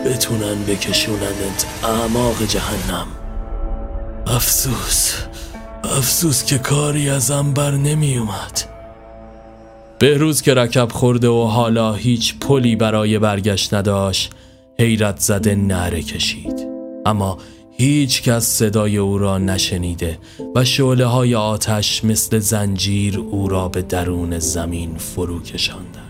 بتونن 0.07 0.65
بکشوننت 0.69 1.67
اعماق 1.85 2.43
جهنم. 2.43 3.07
افسوس. 4.27 5.15
افسوس 5.85 6.45
که 6.45 6.59
کاری 6.59 7.11
ازم 7.11 7.53
بر 7.53 7.71
نمی 7.71 8.19
اومد 8.19 8.72
بهروز 10.03 10.43
که 10.43 10.55
رکب 10.55 10.89
خورده 10.93 11.29
و 11.29 11.43
حالا 11.45 11.95
هیچ 11.95 12.39
پلی 12.39 12.77
برای 12.77 13.19
برگشت 13.19 13.75
نداشت 13.75 14.33
حیرت 14.81 15.19
زده 15.19 15.55
نره 15.55 16.03
کشید 16.03 16.69
اما 17.07 17.39
هیچ 17.71 18.23
کس 18.23 18.45
صدای 18.47 18.97
او 18.97 19.19
را 19.19 19.39
نشنیده 19.39 20.19
و 20.55 20.65
شعله 20.65 21.07
های 21.07 21.35
آتش 21.35 22.05
مثل 22.05 22.39
زنجیر 22.39 23.19
او 23.19 23.49
را 23.49 23.69
به 23.69 23.83
درون 23.83 24.39
زمین 24.39 24.97
فرو 24.97 25.43
کشاندند. 25.43 26.02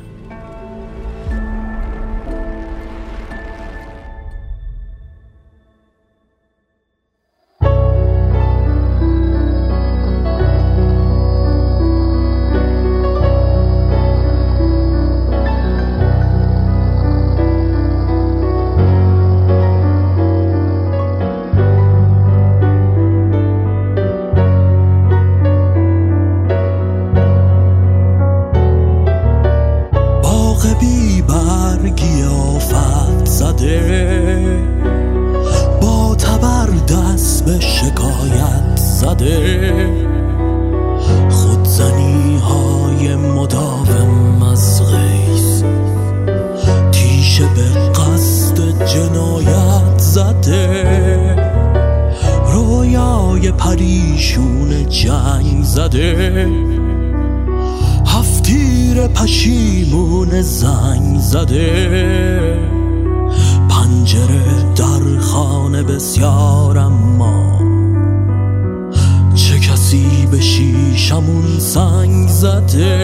شیشمون 71.13 71.59
سنگ 71.59 72.29
زده. 72.29 72.99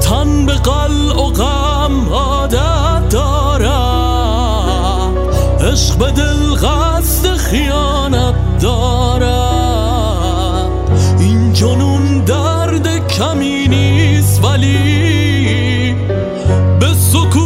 تن 0.00 0.46
به 0.46 0.52
قلع 0.52 1.16
و 1.16 1.30
غم 1.30 2.08
عادت 2.12 3.08
دارد. 3.10 3.70
عشق 5.60 5.98
به 5.98 6.10
دل 6.10 6.54
قصد 6.54 7.36
خیانت 7.36 8.34
دارد. 8.60 9.32
این 11.18 11.52
جنون 11.52 12.24
درد 12.24 13.08
کمی 13.08 13.68
نیست 13.68 14.44
ولی 14.44 15.94
به 16.80 16.94
سکوت 16.94 17.41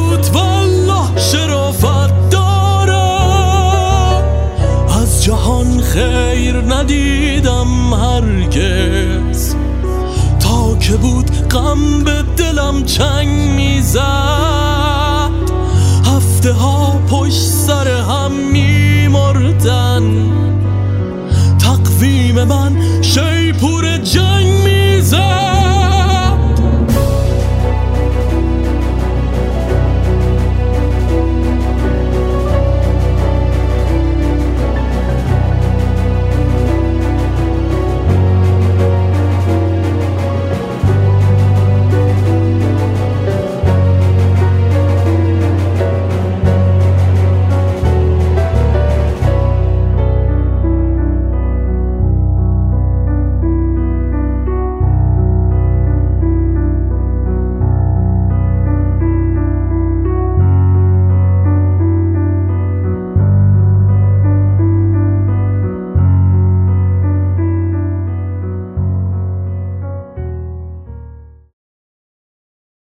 تغییر 6.46 6.74
ندیدم 6.74 7.94
هرگز. 7.94 9.54
تا 10.40 10.76
که 10.80 10.92
بود 10.92 11.30
غم 11.48 12.04
به 12.04 12.22
دلم 12.36 12.84
چنگ 12.84 13.28
می‌زد. 13.28 14.00
هفته 16.04 16.52
ها 16.52 17.00
پشت 17.10 17.40
سر 17.40 17.88
هم 17.88 18.32
میمردن. 18.52 20.02
تقویم 21.58 22.44
من 22.44 23.02
شیپور 23.02 23.98
جنگ 23.98 24.46
می‌زد. 24.64 25.45